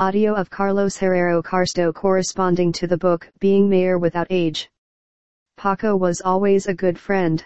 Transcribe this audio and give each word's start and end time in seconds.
Audio 0.00 0.32
of 0.32 0.48
Carlos 0.48 0.96
Herrero 0.96 1.42
Carsto 1.42 1.92
corresponding 1.92 2.70
to 2.70 2.86
the 2.86 2.96
book 2.96 3.28
Being 3.40 3.68
Mayor 3.68 3.98
Without 3.98 4.28
Age. 4.30 4.70
Paco 5.56 5.96
was 5.96 6.22
always 6.24 6.66
a 6.66 6.72
good 6.72 6.96
friend. 6.96 7.44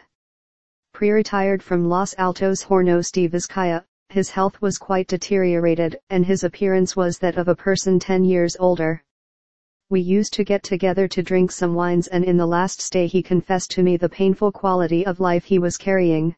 Pre-retired 0.93 1.63
from 1.63 1.89
Los 1.89 2.15
Altos 2.19 2.63
Hornos 2.63 3.11
de 3.11 3.27
Vizcaya, 3.27 3.87
his 4.11 4.29
health 4.29 4.61
was 4.61 4.77
quite 4.77 5.07
deteriorated, 5.07 5.99
and 6.11 6.27
his 6.27 6.45
appearance 6.45 6.95
was 6.95 7.19
that 7.21 7.39
of 7.39 7.49
a 7.49 7.57
person 7.57 7.99
10 7.99 8.23
years 8.23 8.55
older. 8.61 9.03
We 9.89 10.03
used 10.03 10.35
to 10.35 10.45
get 10.45 10.63
together 10.63 11.09
to 11.09 11.23
drink 11.23 11.53
some 11.53 11.73
wines 11.73 12.07
and 12.09 12.23
in 12.23 12.37
the 12.37 12.45
last 12.45 12.83
stay 12.83 13.07
he 13.07 13.23
confessed 13.23 13.71
to 13.71 13.83
me 13.83 13.97
the 13.97 14.11
painful 14.11 14.53
quality 14.53 15.07
of 15.07 15.21
life 15.21 15.45
he 15.47 15.59
was 15.59 15.79
carrying. 15.79 16.37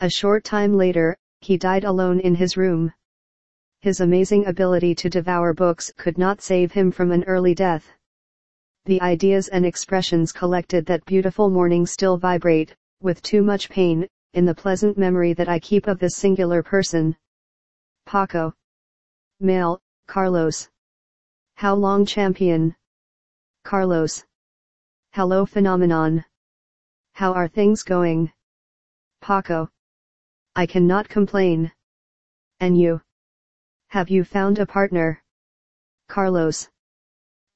A 0.00 0.08
short 0.08 0.44
time 0.44 0.74
later, 0.74 1.18
he 1.42 1.58
died 1.58 1.84
alone 1.84 2.18
in 2.18 2.34
his 2.34 2.56
room 2.56 2.94
his 3.80 4.00
amazing 4.00 4.46
ability 4.46 4.94
to 4.94 5.08
devour 5.08 5.54
books 5.54 5.92
could 5.96 6.18
not 6.18 6.40
save 6.40 6.72
him 6.72 6.90
from 6.90 7.12
an 7.12 7.24
early 7.24 7.54
death. 7.54 7.86
The 8.86 9.00
ideas 9.02 9.48
and 9.48 9.64
expressions 9.64 10.32
collected 10.32 10.84
that 10.86 11.04
beautiful 11.04 11.48
morning 11.48 11.86
still 11.86 12.16
vibrate, 12.16 12.74
with 13.00 13.22
too 13.22 13.42
much 13.42 13.68
pain, 13.68 14.08
in 14.34 14.44
the 14.44 14.54
pleasant 14.54 14.98
memory 14.98 15.32
that 15.34 15.48
I 15.48 15.58
keep 15.58 15.86
of 15.86 15.98
this 15.98 16.16
singular 16.16 16.62
person. 16.62 17.16
Paco. 18.06 18.52
Male, 19.40 19.78
Carlos. 20.06 20.68
How 21.54 21.74
long 21.74 22.04
champion? 22.04 22.74
Carlos. 23.64 24.24
Hello 25.12 25.46
phenomenon. 25.46 26.24
How 27.12 27.32
are 27.32 27.48
things 27.48 27.82
going? 27.82 28.32
Paco. 29.20 29.68
I 30.56 30.66
cannot 30.66 31.08
complain. 31.08 31.70
And 32.60 32.78
you? 32.78 33.00
Have 33.90 34.10
you 34.10 34.22
found 34.22 34.58
a 34.58 34.66
partner? 34.66 35.22
Carlos. 36.08 36.68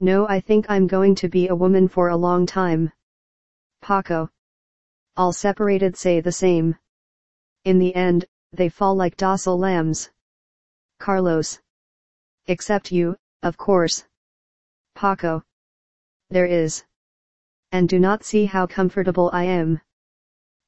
No 0.01 0.27
I 0.27 0.41
think 0.41 0.65
I'm 0.71 0.87
going 0.87 1.15
to 1.17 1.29
be 1.29 1.49
a 1.49 1.55
woman 1.55 1.89
for 1.89 2.09
a 2.09 2.17
long 2.17 2.47
time. 2.47 2.91
Paco. 3.83 4.31
All 5.15 5.35
separated 5.35 5.95
say 5.95 6.21
the 6.21 6.33
same. 6.33 6.79
In 7.65 7.79
the 7.79 7.95
end, 7.95 8.25
they 8.51 8.71
fall 8.71 8.95
like 8.95 9.19
docile 9.19 9.59
lambs. 9.59 10.11
Carlos. 10.99 11.61
Except 12.47 12.91
you, 12.91 13.19
of 13.43 13.59
course. 13.59 14.07
Paco. 14.95 15.43
There 16.31 16.47
is. 16.47 16.83
And 17.73 17.91
do 17.91 17.99
not 17.99 18.25
see 18.25 18.47
how 18.47 18.67
comfortable 18.67 19.29
I 19.35 19.45
am. 19.45 19.83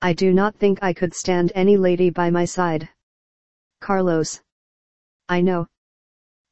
I 0.02 0.12
do 0.12 0.34
not 0.34 0.56
think 0.56 0.82
I 0.82 0.92
could 0.92 1.14
stand 1.14 1.52
any 1.54 1.78
lady 1.78 2.10
by 2.10 2.28
my 2.28 2.44
side. 2.44 2.90
Carlos. 3.80 4.42
I 5.28 5.40
know. 5.40 5.68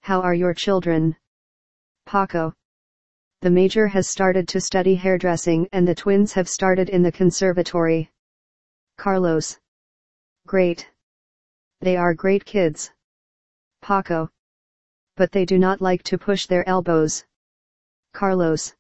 How 0.01 0.23
are 0.23 0.35
your 0.35 0.55
children? 0.55 1.17
Paco. 2.07 2.55
The 3.43 3.51
major 3.51 3.87
has 3.89 4.09
started 4.09 4.49
to 4.49 4.61
study 4.61 4.95
hairdressing 4.95 5.69
and 5.73 5.87
the 5.87 5.95
twins 5.95 6.33
have 6.33 6.49
started 6.49 6.89
in 6.89 7.03
the 7.03 7.13
conservatory. 7.13 8.11
Carlos. 8.97 9.59
Great. 10.47 10.89
They 11.81 11.97
are 11.97 12.15
great 12.15 12.45
kids. 12.45 12.91
Paco. 13.83 14.31
But 15.17 15.33
they 15.33 15.45
do 15.45 15.59
not 15.59 15.81
like 15.81 16.03
to 16.05 16.17
push 16.17 16.47
their 16.47 16.67
elbows. 16.69 17.25
Carlos. 18.15 18.75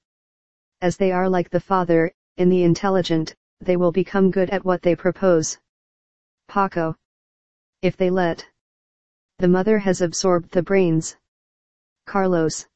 As 0.81 0.97
they 0.97 1.12
are 1.12 1.28
like 1.28 1.50
the 1.50 1.61
father, 1.61 2.12
in 2.39 2.49
the 2.49 2.65
intelligent, 2.65 3.34
they 3.61 3.77
will 3.77 3.93
become 3.93 4.31
good 4.31 4.50
at 4.50 4.65
what 4.65 4.81
they 4.83 4.97
propose. 4.97 5.59
Paco. 6.49 6.97
If 7.83 7.97
they 7.97 8.11
let. 8.11 8.49
The 9.42 9.48
mother 9.48 9.80
has 9.80 10.00
absorbed 10.00 10.53
the 10.53 10.62
brains. 10.62 11.16
Carlos. 12.06 12.69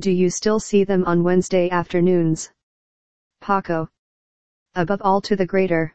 Do 0.00 0.10
you 0.10 0.30
still 0.30 0.58
see 0.58 0.82
them 0.82 1.04
on 1.04 1.22
Wednesday 1.22 1.70
afternoons? 1.70 2.50
Paco. 3.40 3.88
Above 4.74 5.00
all 5.02 5.20
to 5.20 5.36
the 5.36 5.46
greater. 5.46 5.94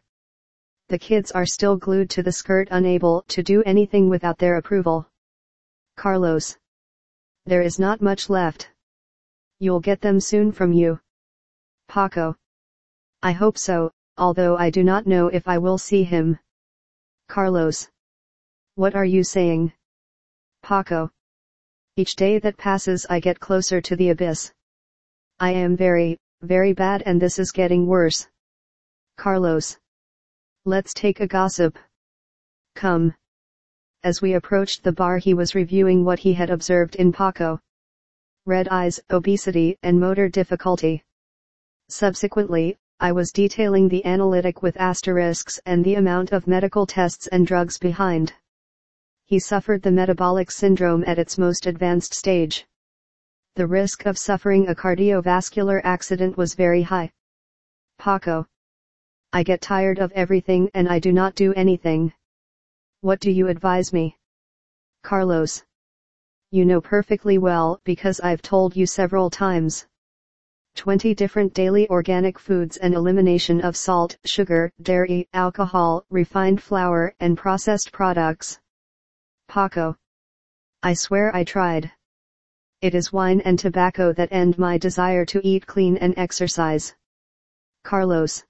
The 0.87 0.97
kids 0.97 1.31
are 1.31 1.45
still 1.45 1.75
glued 1.75 2.09
to 2.11 2.23
the 2.23 2.31
skirt 2.31 2.69
unable 2.71 3.23
to 3.23 3.43
do 3.43 3.63
anything 3.63 4.07
without 4.07 4.37
their 4.37 4.55
approval. 4.55 5.09
Carlos. 5.97 6.57
There 7.45 7.61
is 7.61 7.77
not 7.77 8.01
much 8.01 8.29
left. 8.29 8.71
You'll 9.59 9.81
get 9.81 9.99
them 9.99 10.21
soon 10.21 10.53
from 10.53 10.71
you. 10.71 11.01
Paco. 11.89 12.37
I 13.21 13.33
hope 13.33 13.57
so, 13.57 13.91
although 14.17 14.55
I 14.55 14.69
do 14.69 14.85
not 14.85 15.05
know 15.05 15.27
if 15.27 15.49
I 15.49 15.57
will 15.57 15.77
see 15.77 16.05
him. 16.05 16.39
Carlos. 17.27 17.89
What 18.75 18.95
are 18.95 19.03
you 19.03 19.25
saying? 19.25 19.73
Paco. 20.61 21.11
Each 21.97 22.15
day 22.15 22.39
that 22.39 22.57
passes 22.57 23.05
I 23.09 23.19
get 23.19 23.39
closer 23.39 23.81
to 23.81 23.95
the 23.95 24.09
abyss. 24.09 24.53
I 25.39 25.51
am 25.51 25.75
very, 25.75 26.17
very 26.41 26.73
bad 26.73 27.03
and 27.05 27.21
this 27.21 27.39
is 27.39 27.51
getting 27.51 27.87
worse. 27.87 28.27
Carlos. 29.17 29.77
Let's 30.65 30.93
take 30.93 31.19
a 31.19 31.27
gossip. 31.27 31.77
Come. 32.75 33.13
As 34.03 34.21
we 34.21 34.33
approached 34.33 34.83
the 34.83 34.91
bar 34.91 35.17
he 35.17 35.33
was 35.33 35.55
reviewing 35.55 36.05
what 36.05 36.19
he 36.19 36.33
had 36.33 36.49
observed 36.49 36.95
in 36.95 37.11
Paco. 37.11 37.59
Red 38.45 38.67
eyes, 38.69 38.99
obesity, 39.09 39.77
and 39.83 39.99
motor 39.99 40.29
difficulty. 40.29 41.03
Subsequently, 41.89 42.77
I 42.99 43.11
was 43.11 43.31
detailing 43.31 43.89
the 43.89 44.05
analytic 44.05 44.61
with 44.61 44.77
asterisks 44.77 45.59
and 45.65 45.83
the 45.83 45.95
amount 45.95 46.31
of 46.31 46.47
medical 46.47 46.85
tests 46.85 47.27
and 47.27 47.45
drugs 47.45 47.77
behind 47.77 48.33
he 49.31 49.39
suffered 49.39 49.81
the 49.81 49.89
metabolic 49.89 50.51
syndrome 50.51 51.05
at 51.07 51.17
its 51.17 51.37
most 51.37 51.65
advanced 51.65 52.13
stage. 52.13 52.67
The 53.55 53.65
risk 53.65 54.05
of 54.05 54.17
suffering 54.17 54.67
a 54.67 54.75
cardiovascular 54.75 55.79
accident 55.85 56.35
was 56.35 56.53
very 56.53 56.81
high. 56.81 57.13
Paco. 57.97 58.45
I 59.31 59.43
get 59.43 59.61
tired 59.61 59.99
of 59.99 60.11
everything 60.11 60.69
and 60.73 60.89
I 60.89 60.99
do 60.99 61.13
not 61.13 61.35
do 61.35 61.53
anything. 61.53 62.11
What 62.99 63.21
do 63.21 63.31
you 63.31 63.47
advise 63.47 63.93
me? 63.93 64.17
Carlos. 65.01 65.63
You 66.51 66.65
know 66.65 66.81
perfectly 66.81 67.37
well 67.37 67.79
because 67.85 68.19
I've 68.19 68.41
told 68.41 68.75
you 68.75 68.85
several 68.85 69.29
times. 69.29 69.87
20 70.75 71.15
different 71.15 71.53
daily 71.53 71.89
organic 71.89 72.37
foods 72.37 72.75
and 72.75 72.93
elimination 72.93 73.61
of 73.61 73.77
salt, 73.77 74.17
sugar, 74.25 74.73
dairy, 74.81 75.29
alcohol, 75.31 76.03
refined 76.09 76.61
flour, 76.61 77.15
and 77.21 77.37
processed 77.37 77.93
products. 77.93 78.59
Paco. 79.51 79.97
I 80.81 80.93
swear 80.93 81.35
I 81.35 81.43
tried. 81.43 81.91
It 82.79 82.95
is 82.95 83.11
wine 83.11 83.41
and 83.41 83.59
tobacco 83.59 84.13
that 84.13 84.31
end 84.31 84.57
my 84.57 84.77
desire 84.77 85.25
to 85.25 85.45
eat 85.45 85.67
clean 85.67 85.97
and 85.97 86.13
exercise. 86.15 86.95
Carlos. 87.83 88.45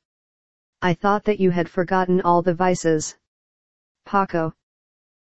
I 0.79 0.93
thought 0.93 1.23
that 1.23 1.39
you 1.39 1.49
had 1.49 1.67
forgotten 1.67 2.21
all 2.21 2.43
the 2.43 2.53
vices. 2.53 3.17
Paco. 4.05 4.53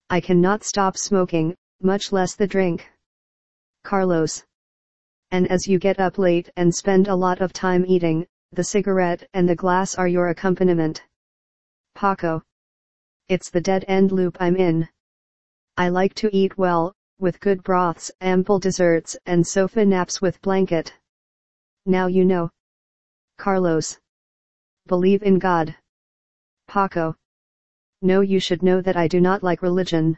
I 0.10 0.20
cannot 0.20 0.66
stop 0.66 0.98
smoking, 0.98 1.56
much 1.82 2.12
less 2.12 2.36
the 2.36 2.48
drink. 2.48 2.92
Carlos. 3.86 4.44
And 5.32 5.50
as 5.50 5.70
you 5.70 5.80
get 5.80 6.02
up 6.02 6.18
late 6.18 6.50
and 6.58 6.76
spend 6.76 7.08
a 7.08 7.16
lot 7.16 7.40
of 7.40 7.54
time 7.54 7.86
eating, 7.86 8.28
the 8.52 8.66
cigarette 8.66 9.26
and 9.34 9.48
the 9.48 9.56
glass 9.56 9.96
are 9.96 10.10
your 10.10 10.28
accompaniment. 10.28 11.02
Paco. 11.96 12.44
It's 13.30 13.50
the 13.50 13.62
dead 13.62 13.86
end 13.88 14.12
loop 14.12 14.36
I'm 14.42 14.58
in. 14.58 14.90
I 15.78 15.90
like 15.90 16.14
to 16.16 16.36
eat 16.36 16.58
well, 16.58 16.94
with 17.20 17.40
good 17.40 17.64
broths, 17.64 18.12
ample 18.20 18.60
desserts, 18.60 19.16
and 19.26 19.46
sofa 19.46 19.86
naps 19.86 20.22
with 20.22 20.42
blanket. 20.42 20.94
Now 21.86 22.08
you 22.08 22.26
know. 22.26 22.50
Carlos. 23.38 24.00
Believe 24.88 25.24
in 25.24 25.40
God. 25.40 25.76
Paco. 26.68 27.16
No 28.02 28.22
you 28.22 28.40
should 28.40 28.64
know 28.64 28.82
that 28.82 28.98
I 28.98 29.08
do 29.08 29.22
not 29.22 29.44
like 29.44 29.62
religion. 29.62 30.18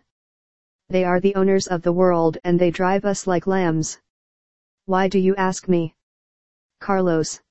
They 0.90 1.04
are 1.04 1.20
the 1.20 1.36
owners 1.36 1.68
of 1.68 1.82
the 1.82 1.94
world 1.94 2.38
and 2.44 2.60
they 2.60 2.72
drive 2.72 3.06
us 3.06 3.28
like 3.28 3.48
lambs. 3.48 4.00
Why 4.86 5.08
do 5.08 5.20
you 5.20 5.36
ask 5.36 5.68
me? 5.68 5.96
Carlos. 6.80 7.42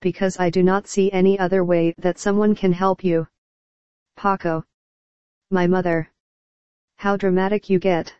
Because 0.00 0.38
I 0.38 0.50
do 0.50 0.62
not 0.62 0.86
see 0.86 1.10
any 1.12 1.38
other 1.38 1.64
way 1.64 1.94
that 1.98 2.18
someone 2.18 2.54
can 2.54 2.72
help 2.72 3.04
you. 3.04 3.28
Paco. 4.16 4.64
My 5.50 5.66
mother. 5.66 6.10
How 6.98 7.16
dramatic 7.16 7.68
you 7.68 7.78
get. 7.78 8.14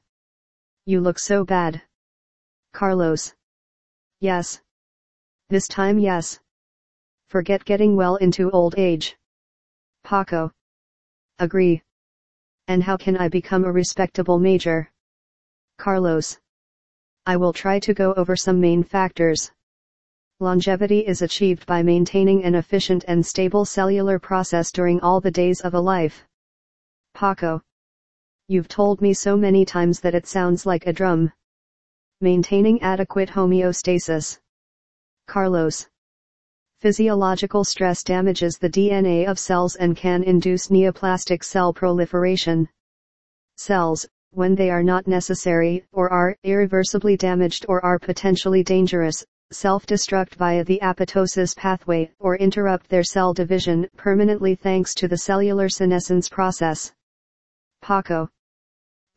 You 0.85 1.01
look 1.01 1.19
so 1.19 1.45
bad. 1.45 1.83
Carlos. 2.73 3.35
Yes. 4.21 4.61
This 5.49 5.67
time 5.67 5.99
yes. 5.99 6.39
Forget 7.29 7.65
getting 7.65 7.97
well 7.97 8.17
into 8.17 8.51
old 8.51 8.75
age. 8.79 9.17
Paco. 10.05 10.53
Agree. 11.39 11.83
And 12.69 12.83
how 12.83 12.97
can 12.97 13.17
I 13.17 13.29
become 13.29 13.65
a 13.65 13.73
respectable 13.73 14.39
major? 14.39 14.91
Carlos. 15.79 16.39
I 17.25 17.37
will 17.37 17.53
try 17.53 17.79
to 17.81 17.95
go 17.95 18.13
over 18.15 18.37
some 18.37 18.61
main 18.61 18.83
factors. 18.83 19.51
Longevity 20.39 21.07
is 21.07 21.23
achieved 21.23 21.65
by 21.67 21.83
maintaining 21.83 22.45
an 22.45 22.55
efficient 22.55 23.05
and 23.09 23.25
stable 23.25 23.65
cellular 23.65 24.19
process 24.19 24.71
during 24.71 25.01
all 25.01 25.21
the 25.21 25.31
days 25.31 25.63
of 25.63 25.75
a 25.75 25.81
life. 25.81 26.27
Paco. 27.15 27.63
You've 28.49 28.69
told 28.69 29.01
me 29.01 29.13
so 29.13 29.37
many 29.37 29.65
times 29.65 29.99
that 30.03 30.15
it 30.15 30.25
sounds 30.25 30.65
like 30.67 30.87
a 30.87 30.93
drum. 30.93 31.33
Maintaining 32.21 32.81
adequate 32.81 33.29
homeostasis. 33.29 34.39
Carlos. 35.27 35.89
Physiological 36.79 37.65
stress 37.65 38.05
damages 38.05 38.57
the 38.57 38.71
DNA 38.71 39.29
of 39.29 39.41
cells 39.41 39.75
and 39.75 39.97
can 39.97 40.23
induce 40.23 40.69
neoplastic 40.69 41.43
cell 41.43 41.73
proliferation. 41.73 42.69
Cells, 43.57 44.07
when 44.31 44.55
they 44.55 44.71
are 44.71 44.85
not 44.85 45.09
necessary, 45.09 45.85
or 45.91 46.09
are 46.13 46.37
irreversibly 46.45 47.17
damaged 47.17 47.67
or 47.69 47.85
are 47.85 47.99
potentially 47.99 48.63
dangerous, 48.63 49.27
self-destruct 49.51 50.37
via 50.37 50.63
the 50.63 50.79
apoptosis 50.85 51.57
pathway 51.57 52.09
or 52.21 52.37
interrupt 52.37 52.89
their 52.89 53.03
cell 53.03 53.35
division 53.35 53.89
permanently 53.97 54.55
thanks 54.55 54.95
to 54.95 55.09
the 55.09 55.19
cellular 55.19 55.69
senescence 55.69 56.29
process. 56.29 56.93
Paco. 57.83 58.31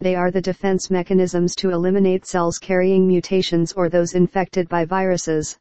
They 0.01 0.15
are 0.15 0.31
the 0.31 0.41
defense 0.41 0.89
mechanisms 0.89 1.55
to 1.57 1.71
eliminate 1.71 2.25
cells 2.25 2.57
carrying 2.57 3.05
mutations 3.05 3.73
or 3.73 3.89
those 3.89 4.15
infected 4.15 4.69
by 4.69 4.85
viruses. 4.85 5.57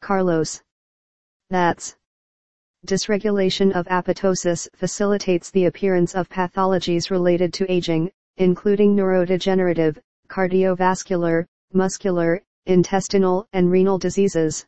Carlos. 0.00 0.60
That's 1.50 1.96
dysregulation 2.84 3.70
of 3.72 3.86
apoptosis 3.86 4.68
facilitates 4.74 5.52
the 5.52 5.66
appearance 5.66 6.16
of 6.16 6.28
pathologies 6.28 7.12
related 7.12 7.54
to 7.54 7.72
aging, 7.72 8.10
including 8.38 8.96
neurodegenerative, 8.96 9.98
cardiovascular, 10.28 11.46
muscular, 11.72 12.42
intestinal, 12.66 13.46
and 13.52 13.70
renal 13.70 13.98
diseases. 13.98 14.66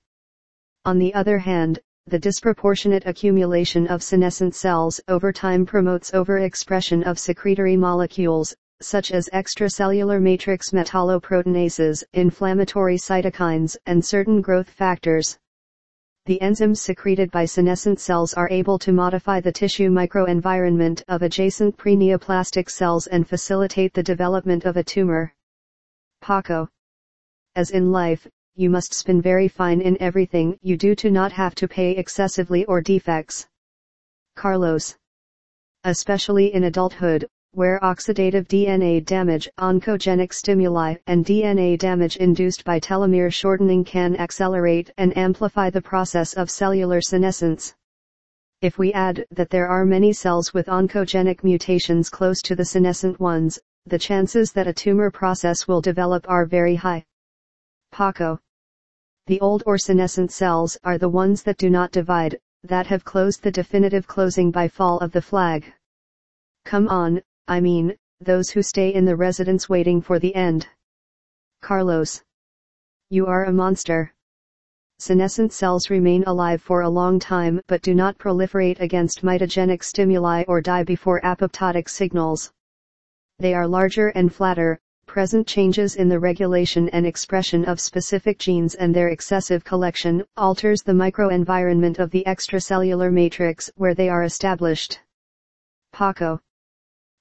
On 0.84 0.98
the 0.98 1.12
other 1.12 1.38
hand, 1.38 1.80
the 2.06 2.20
disproportionate 2.20 3.04
accumulation 3.04 3.88
of 3.88 4.00
senescent 4.00 4.54
cells 4.54 5.00
over 5.08 5.32
time 5.32 5.66
promotes 5.66 6.12
overexpression 6.12 7.02
of 7.02 7.18
secretory 7.18 7.76
molecules, 7.76 8.54
such 8.80 9.12
as 9.12 9.28
extracellular 9.32 10.20
matrix 10.20 10.70
metalloproteinases, 10.70 12.04
inflammatory 12.12 12.96
cytokines, 12.96 13.76
and 13.86 14.04
certain 14.04 14.40
growth 14.40 14.70
factors 14.70 15.38
the 16.26 16.40
enzymes 16.42 16.78
secreted 16.78 17.30
by 17.30 17.44
senescent 17.44 18.00
cells 18.00 18.34
are 18.34 18.48
able 18.50 18.80
to 18.80 18.90
modify 18.90 19.40
the 19.40 19.52
tissue 19.52 19.88
microenvironment 19.88 21.00
of 21.06 21.22
adjacent 21.22 21.76
preneoplastic 21.76 22.68
cells 22.68 23.06
and 23.06 23.28
facilitate 23.28 23.94
the 23.94 24.02
development 24.02 24.64
of 24.64 24.76
a 24.76 24.82
tumor. 24.82 25.32
Paco. 26.20 26.68
As 27.54 27.70
in 27.70 27.92
life, 27.92 28.26
you 28.56 28.68
must 28.68 28.92
spin 28.92 29.22
very 29.22 29.46
fine 29.46 29.80
in 29.80 29.96
everything 30.02 30.58
you 30.62 30.76
do 30.76 30.96
to 30.96 31.12
not 31.12 31.30
have 31.30 31.54
to 31.54 31.68
pay 31.68 31.92
excessively 31.92 32.64
or 32.64 32.80
defects. 32.80 33.46
Carlos. 34.34 34.96
Especially 35.84 36.52
in 36.52 36.64
adulthood, 36.64 37.28
where 37.56 37.80
oxidative 37.80 38.46
DNA 38.48 39.02
damage, 39.02 39.48
oncogenic 39.58 40.30
stimuli, 40.30 40.94
and 41.06 41.24
DNA 41.24 41.78
damage 41.78 42.18
induced 42.18 42.62
by 42.64 42.78
telomere 42.78 43.32
shortening 43.32 43.82
can 43.82 44.14
accelerate 44.16 44.90
and 44.98 45.16
amplify 45.16 45.70
the 45.70 45.80
process 45.80 46.34
of 46.34 46.50
cellular 46.50 47.00
senescence. 47.00 47.74
If 48.60 48.76
we 48.76 48.92
add 48.92 49.24
that 49.30 49.48
there 49.48 49.68
are 49.68 49.86
many 49.86 50.12
cells 50.12 50.52
with 50.52 50.66
oncogenic 50.66 51.42
mutations 51.42 52.10
close 52.10 52.42
to 52.42 52.54
the 52.54 52.66
senescent 52.66 53.18
ones, 53.18 53.58
the 53.86 53.98
chances 53.98 54.52
that 54.52 54.66
a 54.66 54.74
tumor 54.74 55.10
process 55.10 55.66
will 55.66 55.80
develop 55.80 56.28
are 56.28 56.44
very 56.44 56.74
high. 56.74 57.06
Paco. 57.90 58.38
The 59.28 59.40
old 59.40 59.62
or 59.64 59.78
senescent 59.78 60.30
cells 60.30 60.76
are 60.84 60.98
the 60.98 61.08
ones 61.08 61.42
that 61.44 61.56
do 61.56 61.70
not 61.70 61.90
divide, 61.90 62.38
that 62.64 62.86
have 62.88 63.06
closed 63.06 63.42
the 63.42 63.50
definitive 63.50 64.06
closing 64.06 64.50
by 64.50 64.68
fall 64.68 64.98
of 64.98 65.12
the 65.12 65.22
flag. 65.22 65.72
Come 66.66 66.88
on, 66.88 67.22
I 67.48 67.60
mean, 67.60 67.96
those 68.20 68.50
who 68.50 68.62
stay 68.62 68.92
in 68.92 69.04
the 69.04 69.14
residence 69.14 69.68
waiting 69.68 70.00
for 70.00 70.18
the 70.18 70.34
end. 70.34 70.66
Carlos. 71.62 72.22
You 73.08 73.26
are 73.26 73.44
a 73.44 73.52
monster. 73.52 74.12
Senescent 74.98 75.52
cells 75.52 75.88
remain 75.88 76.24
alive 76.26 76.60
for 76.60 76.80
a 76.80 76.88
long 76.88 77.20
time 77.20 77.60
but 77.68 77.82
do 77.82 77.94
not 77.94 78.18
proliferate 78.18 78.80
against 78.80 79.22
mitogenic 79.22 79.84
stimuli 79.84 80.42
or 80.48 80.60
die 80.60 80.82
before 80.82 81.20
apoptotic 81.20 81.88
signals. 81.88 82.50
They 83.38 83.54
are 83.54 83.68
larger 83.68 84.08
and 84.08 84.34
flatter, 84.34 84.80
present 85.06 85.46
changes 85.46 85.94
in 85.94 86.08
the 86.08 86.18
regulation 86.18 86.88
and 86.88 87.06
expression 87.06 87.64
of 87.64 87.78
specific 87.78 88.38
genes 88.38 88.74
and 88.74 88.92
their 88.92 89.10
excessive 89.10 89.62
collection 89.62 90.24
alters 90.36 90.82
the 90.82 90.92
microenvironment 90.92 92.00
of 92.00 92.10
the 92.10 92.24
extracellular 92.26 93.12
matrix 93.12 93.70
where 93.76 93.94
they 93.94 94.08
are 94.08 94.24
established. 94.24 95.00
Paco 95.92 96.40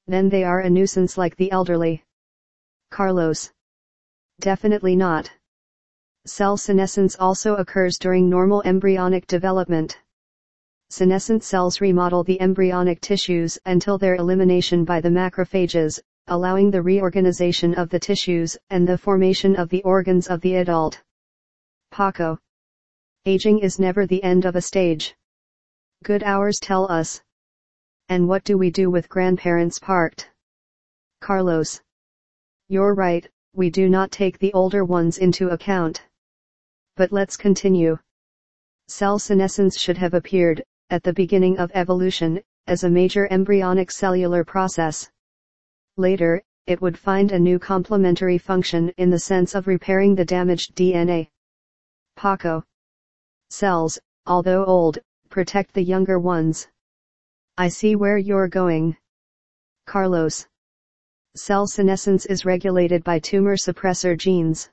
then 0.07 0.30
they 0.30 0.44
are 0.44 0.60
a 0.60 0.69
nuisance 0.69 1.18
like 1.18 1.36
the 1.36 1.52
elderly. 1.52 2.04
Carlos. 2.92 3.52
Definitely 4.40 4.96
not. 4.96 5.31
Cell 6.25 6.57
senescence 6.57 7.16
also 7.19 7.56
occurs 7.56 7.98
during 7.98 8.30
normal 8.30 8.62
embryonic 8.63 9.28
development. 9.28 10.00
Senescent 10.90 11.44
cells 11.44 11.81
remodel 11.81 12.24
the 12.24 12.40
embryonic 12.42 13.02
tissues 13.02 13.57
until 13.66 13.98
their 13.98 14.16
elimination 14.16 14.86
by 14.86 15.02
the 15.02 15.10
macrophages, 15.10 16.00
allowing 16.28 16.72
the 16.72 16.81
reorganization 16.81 17.75
of 17.75 17.90
the 17.90 18.00
tissues 18.00 18.58
and 18.69 18.88
the 18.88 18.98
formation 18.98 19.56
of 19.56 19.69
the 19.69 19.84
organs 19.84 20.28
of 20.28 20.42
the 20.42 20.56
adult. 20.56 21.01
Paco. 21.92 22.40
Aging 23.25 23.60
is 23.60 23.80
never 23.80 24.06
the 24.06 24.24
end 24.24 24.46
of 24.46 24.56
a 24.56 24.62
stage. 24.62 25.16
Good 26.04 26.24
hours 26.24 26.60
tell 26.62 26.92
us. 26.92 27.22
And 28.10 28.28
what 28.28 28.44
do 28.44 28.57
we 28.57 28.69
do 28.69 28.90
with 28.92 29.10
grandparents 29.10 29.80
parked? 29.80 30.30
Carlos. 31.22 31.81
You're 32.68 32.94
right, 32.94 33.28
we 33.54 33.69
do 33.69 33.90
not 33.90 34.12
take 34.12 34.38
the 34.38 34.54
older 34.54 34.86
ones 34.86 35.18
into 35.18 35.50
account. 35.50 36.03
But 36.96 37.12
let's 37.12 37.36
continue. 37.36 37.98
Cell 38.88 39.18
senescence 39.18 39.79
should 39.79 39.98
have 39.98 40.13
appeared, 40.13 40.63
at 40.91 41.03
the 41.03 41.13
beginning 41.13 41.58
of 41.58 41.72
evolution, 41.74 42.41
as 42.68 42.84
a 42.84 42.89
major 42.89 43.27
embryonic 43.32 43.89
cellular 43.89 44.44
process. 44.44 45.10
Later, 45.98 46.44
it 46.68 46.82
would 46.82 46.98
find 46.98 47.32
a 47.32 47.39
new 47.39 47.58
complementary 47.58 48.38
function 48.38 48.89
in 48.98 49.10
the 49.10 49.20
sense 49.20 49.56
of 49.56 49.68
repairing 49.68 50.15
the 50.15 50.25
damaged 50.25 50.75
DNA. 50.75 51.29
Paco. 52.15 52.63
Cells, 53.50 53.98
although 54.25 54.65
old, 54.65 55.00
protect 55.29 55.74
the 55.74 55.84
younger 55.84 56.20
ones. 56.20 56.68
I 57.57 57.69
see 57.69 57.95
where 57.95 58.17
you're 58.17 58.50
going. 58.50 58.97
Carlos. 59.88 60.45
Cell 61.38 61.65
senescence 61.67 62.25
is 62.25 62.43
regulated 62.43 63.01
by 63.05 63.19
tumor 63.19 63.55
suppressor 63.55 64.17
genes. 64.17 64.69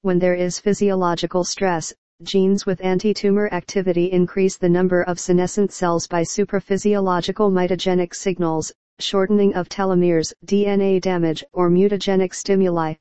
When 0.00 0.18
there 0.18 0.34
is 0.34 0.58
physiological 0.58 1.44
stress, 1.44 1.92
genes 2.22 2.64
with 2.64 2.82
anti-tumor 2.82 3.52
activity 3.52 4.12
increase 4.12 4.56
the 4.56 4.68
number 4.68 5.02
of 5.02 5.20
senescent 5.20 5.72
cells 5.72 6.06
by 6.06 6.22
supraphysiological 6.22 7.52
mitogenic 7.52 8.14
signals, 8.14 8.72
shortening 8.98 9.54
of 9.54 9.68
telomeres, 9.68 10.32
DNA 10.46 11.02
damage, 11.02 11.44
or 11.52 11.68
mutagenic 11.68 12.34
stimuli. 12.34 12.94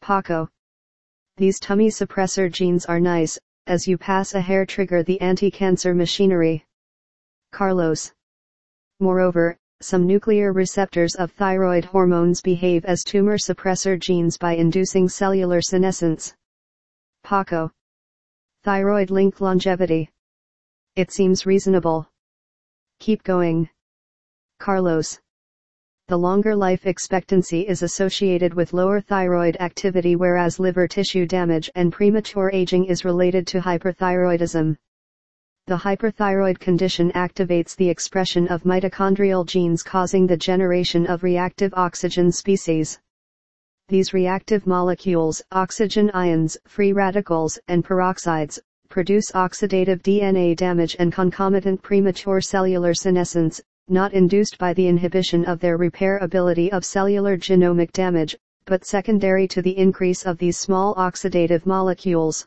Paco. 0.00 0.48
These 1.36 1.60
tummy 1.60 1.88
suppressor 1.88 2.50
genes 2.50 2.86
are 2.86 3.00
nice, 3.00 3.38
as 3.66 3.86
you 3.86 3.98
pass 3.98 4.34
a 4.34 4.40
hair 4.40 4.64
trigger 4.64 5.02
the 5.02 5.20
anti-cancer 5.20 5.94
machinery. 5.94 6.65
Carlos. 7.56 8.12
Moreover, 9.00 9.56
some 9.80 10.06
nuclear 10.06 10.52
receptors 10.52 11.14
of 11.14 11.32
thyroid 11.32 11.86
hormones 11.86 12.42
behave 12.42 12.84
as 12.84 13.02
tumor 13.02 13.38
suppressor 13.38 13.98
genes 13.98 14.36
by 14.36 14.52
inducing 14.52 15.08
cellular 15.08 15.62
senescence. 15.62 16.34
Paco. 17.24 17.72
Thyroid 18.62 19.10
link 19.10 19.40
longevity. 19.40 20.10
It 20.96 21.10
seems 21.10 21.46
reasonable. 21.46 22.06
Keep 22.98 23.22
going. 23.22 23.70
Carlos. 24.58 25.18
The 26.08 26.18
longer 26.18 26.54
life 26.54 26.84
expectancy 26.84 27.66
is 27.66 27.82
associated 27.82 28.52
with 28.52 28.74
lower 28.74 29.00
thyroid 29.00 29.56
activity 29.60 30.14
whereas 30.14 30.60
liver 30.60 30.86
tissue 30.86 31.24
damage 31.24 31.70
and 31.74 31.90
premature 31.90 32.50
aging 32.52 32.84
is 32.84 33.06
related 33.06 33.46
to 33.46 33.60
hyperthyroidism. 33.60 34.76
The 35.68 35.78
hyperthyroid 35.78 36.60
condition 36.60 37.10
activates 37.10 37.74
the 37.74 37.88
expression 37.90 38.46
of 38.46 38.62
mitochondrial 38.62 39.44
genes 39.44 39.82
causing 39.82 40.24
the 40.24 40.36
generation 40.36 41.08
of 41.08 41.24
reactive 41.24 41.74
oxygen 41.74 42.30
species. 42.30 43.00
These 43.88 44.14
reactive 44.14 44.64
molecules, 44.64 45.42
oxygen 45.50 46.08
ions, 46.10 46.56
free 46.68 46.92
radicals, 46.92 47.58
and 47.66 47.84
peroxides, 47.84 48.60
produce 48.88 49.32
oxidative 49.32 50.02
DNA 50.02 50.54
damage 50.54 50.94
and 51.00 51.12
concomitant 51.12 51.82
premature 51.82 52.40
cellular 52.40 52.94
senescence, 52.94 53.60
not 53.88 54.12
induced 54.12 54.58
by 54.58 54.72
the 54.72 54.86
inhibition 54.86 55.44
of 55.46 55.58
their 55.58 55.76
repair 55.76 56.18
ability 56.18 56.70
of 56.70 56.84
cellular 56.84 57.36
genomic 57.36 57.90
damage, 57.90 58.36
but 58.66 58.84
secondary 58.84 59.48
to 59.48 59.62
the 59.62 59.76
increase 59.76 60.24
of 60.26 60.38
these 60.38 60.56
small 60.56 60.94
oxidative 60.94 61.66
molecules. 61.66 62.46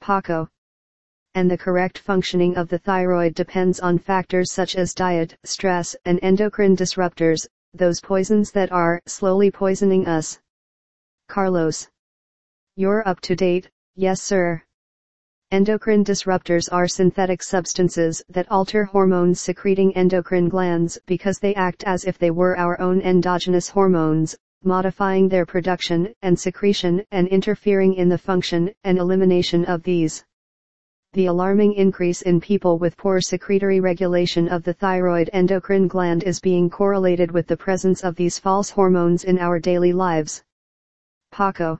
PACO 0.00 0.48
and 1.34 1.50
the 1.50 1.58
correct 1.58 1.98
functioning 1.98 2.56
of 2.56 2.68
the 2.68 2.78
thyroid 2.78 3.34
depends 3.34 3.80
on 3.80 3.98
factors 3.98 4.52
such 4.52 4.76
as 4.76 4.94
diet, 4.94 5.36
stress, 5.44 5.96
and 6.04 6.18
endocrine 6.22 6.76
disruptors, 6.76 7.46
those 7.74 8.00
poisons 8.00 8.50
that 8.52 8.70
are 8.70 9.00
slowly 9.06 9.50
poisoning 9.50 10.06
us. 10.06 10.38
Carlos. 11.28 11.88
You're 12.76 13.06
up 13.08 13.20
to 13.20 13.34
date, 13.34 13.70
yes 13.96 14.20
sir. 14.20 14.62
Endocrine 15.50 16.04
disruptors 16.04 16.68
are 16.72 16.88
synthetic 16.88 17.42
substances 17.42 18.22
that 18.30 18.50
alter 18.50 18.84
hormones 18.84 19.40
secreting 19.40 19.94
endocrine 19.94 20.48
glands 20.48 20.98
because 21.06 21.38
they 21.38 21.54
act 21.54 21.84
as 21.84 22.04
if 22.04 22.18
they 22.18 22.30
were 22.30 22.56
our 22.56 22.80
own 22.80 23.02
endogenous 23.02 23.68
hormones, 23.68 24.36
modifying 24.64 25.28
their 25.28 25.44
production 25.44 26.14
and 26.22 26.38
secretion 26.38 27.04
and 27.10 27.28
interfering 27.28 27.94
in 27.94 28.08
the 28.08 28.16
function 28.16 28.72
and 28.84 28.98
elimination 28.98 29.64
of 29.66 29.82
these. 29.82 30.24
The 31.14 31.26
alarming 31.26 31.74
increase 31.74 32.22
in 32.22 32.40
people 32.40 32.78
with 32.78 32.96
poor 32.96 33.20
secretory 33.20 33.80
regulation 33.80 34.48
of 34.48 34.62
the 34.62 34.72
thyroid 34.72 35.28
endocrine 35.34 35.86
gland 35.86 36.22
is 36.22 36.40
being 36.40 36.70
correlated 36.70 37.30
with 37.30 37.46
the 37.46 37.56
presence 37.56 38.02
of 38.02 38.16
these 38.16 38.38
false 38.38 38.70
hormones 38.70 39.24
in 39.24 39.38
our 39.38 39.58
daily 39.58 39.92
lives. 39.92 40.42
PACO. 41.30 41.78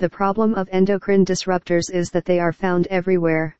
The 0.00 0.10
problem 0.10 0.54
of 0.54 0.68
endocrine 0.72 1.24
disruptors 1.24 1.88
is 1.88 2.10
that 2.10 2.24
they 2.24 2.40
are 2.40 2.52
found 2.52 2.88
everywhere. 2.88 3.56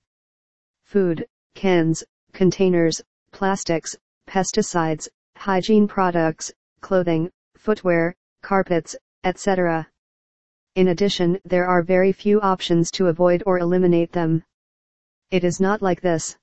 Food, 0.83 1.27
cans, 1.55 2.03
containers, 2.33 3.01
plastics, 3.31 3.95
pesticides, 4.27 5.09
hygiene 5.37 5.87
products, 5.87 6.53
clothing, 6.81 7.31
footwear, 7.57 8.17
carpets, 8.43 8.97
etc. 9.23 9.87
In 10.75 10.89
addition, 10.89 11.39
there 11.45 11.69
are 11.69 11.83
very 11.83 12.11
few 12.11 12.41
options 12.41 12.91
to 12.93 13.07
avoid 13.07 13.45
or 13.47 13.61
eliminate 13.61 14.11
them. 14.11 14.43
It 15.33 15.45
is 15.45 15.63
not 15.63 15.81
like 15.81 16.03
this. 16.03 16.37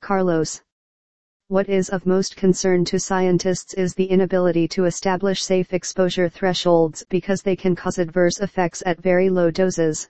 Carlos. 0.00 0.62
What 1.48 1.68
is 1.68 1.90
of 1.90 2.06
most 2.06 2.36
concern 2.36 2.86
to 2.86 2.98
scientists 2.98 3.74
is 3.74 3.94
the 3.94 4.06
inability 4.06 4.66
to 4.68 4.86
establish 4.86 5.42
safe 5.42 5.74
exposure 5.74 6.30
thresholds 6.30 7.04
because 7.10 7.42
they 7.42 7.54
can 7.54 7.76
cause 7.76 7.98
adverse 7.98 8.40
effects 8.40 8.82
at 8.86 9.02
very 9.02 9.28
low 9.28 9.50
doses. 9.50 10.08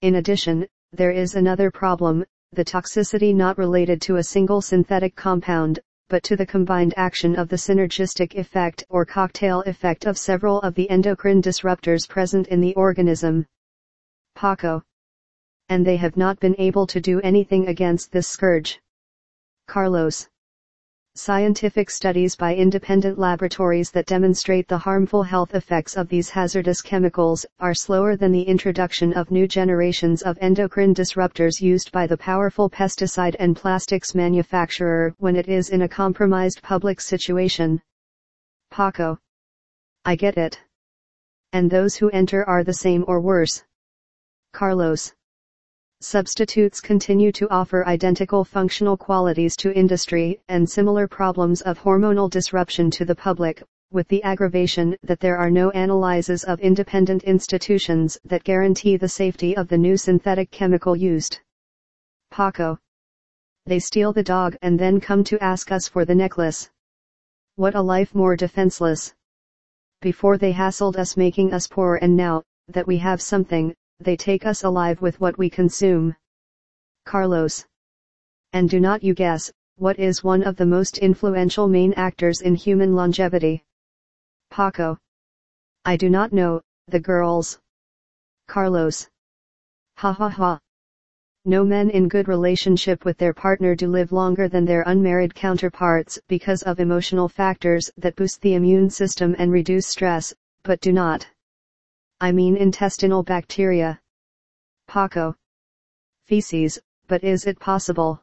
In 0.00 0.16
addition, 0.16 0.66
there 0.90 1.12
is 1.12 1.36
another 1.36 1.70
problem, 1.70 2.24
the 2.50 2.64
toxicity 2.64 3.32
not 3.32 3.58
related 3.58 4.02
to 4.02 4.16
a 4.16 4.24
single 4.24 4.60
synthetic 4.60 5.14
compound, 5.14 5.78
but 6.08 6.24
to 6.24 6.34
the 6.34 6.46
combined 6.46 6.94
action 6.96 7.36
of 7.36 7.48
the 7.48 7.54
synergistic 7.54 8.34
effect 8.34 8.82
or 8.88 9.04
cocktail 9.04 9.60
effect 9.66 10.04
of 10.04 10.18
several 10.18 10.60
of 10.62 10.74
the 10.74 10.90
endocrine 10.90 11.40
disruptors 11.40 12.08
present 12.08 12.48
in 12.48 12.60
the 12.60 12.74
organism. 12.74 13.46
PACO. 14.34 14.82
And 15.68 15.86
they 15.86 15.96
have 15.96 16.16
not 16.16 16.40
been 16.40 16.54
able 16.58 16.86
to 16.88 17.00
do 17.00 17.20
anything 17.22 17.68
against 17.68 18.12
this 18.12 18.28
scourge. 18.28 18.80
Carlos. 19.66 20.28
Scientific 21.16 21.90
studies 21.90 22.34
by 22.34 22.56
independent 22.56 23.20
laboratories 23.20 23.92
that 23.92 24.06
demonstrate 24.06 24.66
the 24.66 24.78
harmful 24.78 25.22
health 25.22 25.54
effects 25.54 25.96
of 25.96 26.08
these 26.08 26.28
hazardous 26.28 26.82
chemicals 26.82 27.46
are 27.60 27.72
slower 27.72 28.16
than 28.16 28.32
the 28.32 28.42
introduction 28.42 29.12
of 29.12 29.30
new 29.30 29.46
generations 29.46 30.22
of 30.22 30.36
endocrine 30.40 30.92
disruptors 30.92 31.60
used 31.60 31.92
by 31.92 32.04
the 32.04 32.16
powerful 32.16 32.68
pesticide 32.68 33.36
and 33.38 33.54
plastics 33.54 34.12
manufacturer 34.12 35.14
when 35.18 35.36
it 35.36 35.48
is 35.48 35.70
in 35.70 35.82
a 35.82 35.88
compromised 35.88 36.60
public 36.62 37.00
situation. 37.00 37.80
Paco. 38.72 39.16
I 40.04 40.16
get 40.16 40.36
it. 40.36 40.60
And 41.52 41.70
those 41.70 41.94
who 41.94 42.10
enter 42.10 42.44
are 42.48 42.64
the 42.64 42.74
same 42.74 43.04
or 43.06 43.20
worse. 43.20 43.62
Carlos. 44.52 45.14
Substitutes 46.06 46.82
continue 46.82 47.32
to 47.32 47.48
offer 47.48 47.86
identical 47.86 48.44
functional 48.44 48.94
qualities 48.94 49.56
to 49.56 49.72
industry 49.72 50.38
and 50.50 50.68
similar 50.68 51.08
problems 51.08 51.62
of 51.62 51.78
hormonal 51.78 52.28
disruption 52.28 52.90
to 52.90 53.06
the 53.06 53.14
public, 53.14 53.62
with 53.90 54.06
the 54.08 54.22
aggravation 54.22 54.94
that 55.02 55.18
there 55.18 55.38
are 55.38 55.50
no 55.50 55.70
analyses 55.70 56.44
of 56.44 56.60
independent 56.60 57.24
institutions 57.24 58.18
that 58.22 58.44
guarantee 58.44 58.98
the 58.98 59.08
safety 59.08 59.56
of 59.56 59.66
the 59.68 59.78
new 59.78 59.96
synthetic 59.96 60.50
chemical 60.50 60.94
used. 60.94 61.40
Paco. 62.30 62.78
They 63.64 63.78
steal 63.78 64.12
the 64.12 64.22
dog 64.22 64.58
and 64.60 64.78
then 64.78 65.00
come 65.00 65.24
to 65.24 65.42
ask 65.42 65.72
us 65.72 65.88
for 65.88 66.04
the 66.04 66.14
necklace. 66.14 66.68
What 67.56 67.74
a 67.74 67.80
life 67.80 68.14
more 68.14 68.36
defenseless. 68.36 69.14
Before 70.02 70.36
they 70.36 70.52
hassled 70.52 70.96
us 70.96 71.16
making 71.16 71.54
us 71.54 71.66
poor 71.66 71.96
and 72.02 72.14
now, 72.14 72.42
that 72.68 72.86
we 72.86 72.98
have 72.98 73.22
something, 73.22 73.74
they 74.04 74.16
take 74.16 74.46
us 74.46 74.62
alive 74.62 75.00
with 75.00 75.20
what 75.20 75.36
we 75.38 75.50
consume. 75.50 76.14
Carlos. 77.04 77.64
And 78.52 78.70
do 78.70 78.78
not 78.78 79.02
you 79.02 79.14
guess, 79.14 79.50
what 79.76 79.98
is 79.98 80.22
one 80.22 80.42
of 80.44 80.56
the 80.56 80.66
most 80.66 80.98
influential 80.98 81.66
main 81.66 81.92
actors 81.94 82.40
in 82.40 82.54
human 82.54 82.94
longevity? 82.94 83.64
Paco. 84.50 84.98
I 85.84 85.96
do 85.96 86.08
not 86.08 86.32
know, 86.32 86.60
the 86.86 87.00
girls. 87.00 87.58
Carlos. 88.46 89.08
Ha 89.96 90.12
ha 90.12 90.28
ha. 90.28 90.60
No 91.44 91.64
men 91.64 91.90
in 91.90 92.08
good 92.08 92.28
relationship 92.28 93.04
with 93.04 93.18
their 93.18 93.34
partner 93.34 93.74
do 93.74 93.88
live 93.88 94.12
longer 94.12 94.48
than 94.48 94.64
their 94.64 94.84
unmarried 94.86 95.34
counterparts 95.34 96.18
because 96.28 96.62
of 96.62 96.80
emotional 96.80 97.28
factors 97.28 97.90
that 97.98 98.16
boost 98.16 98.40
the 98.40 98.54
immune 98.54 98.88
system 98.88 99.34
and 99.38 99.52
reduce 99.52 99.86
stress, 99.86 100.32
but 100.62 100.80
do 100.80 100.92
not. 100.92 101.28
I 102.20 102.32
mean 102.32 102.56
intestinal 102.56 103.22
bacteria. 103.22 104.00
Paco. 104.86 105.34
Feces, 106.26 106.78
but 107.08 107.22
is 107.24 107.46
it 107.46 107.58
possible? 107.58 108.22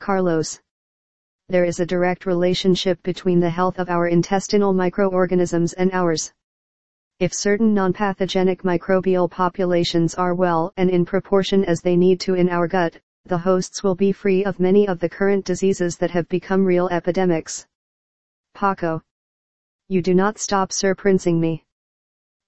Carlos. 0.00 0.60
There 1.48 1.64
is 1.64 1.80
a 1.80 1.86
direct 1.86 2.26
relationship 2.26 3.02
between 3.02 3.40
the 3.40 3.50
health 3.50 3.78
of 3.78 3.90
our 3.90 4.08
intestinal 4.08 4.72
microorganisms 4.72 5.74
and 5.74 5.92
ours. 5.92 6.32
If 7.20 7.32
certain 7.32 7.72
non-pathogenic 7.74 8.62
microbial 8.62 9.30
populations 9.30 10.14
are 10.14 10.34
well 10.34 10.72
and 10.76 10.90
in 10.90 11.04
proportion 11.04 11.64
as 11.64 11.80
they 11.80 11.96
need 11.96 12.18
to 12.20 12.34
in 12.34 12.48
our 12.48 12.66
gut, 12.66 12.98
the 13.26 13.38
hosts 13.38 13.82
will 13.82 13.94
be 13.94 14.10
free 14.10 14.44
of 14.44 14.58
many 14.58 14.88
of 14.88 14.98
the 14.98 15.08
current 15.08 15.44
diseases 15.44 15.96
that 15.98 16.10
have 16.10 16.28
become 16.28 16.64
real 16.64 16.88
epidemics. 16.88 17.66
Paco. 18.54 19.02
You 19.88 20.02
do 20.02 20.14
not 20.14 20.38
stop 20.38 20.72
surprincing 20.72 21.40
me. 21.40 21.64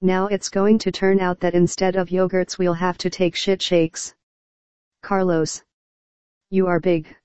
Now 0.03 0.27
it's 0.27 0.49
going 0.49 0.79
to 0.81 0.93
turn 0.93 1.21
out 1.21 1.41
that 1.41 1.55
instead 1.55 1.97
of 1.97 2.11
yogurts 2.11 2.59
we'll 2.59 2.75
have 2.75 2.99
to 2.99 3.11
take 3.11 3.35
shit 3.35 3.63
shakes. 3.63 4.15
Carlos. 5.03 5.63
You 6.51 6.67
are 6.67 6.81
big. 6.81 7.17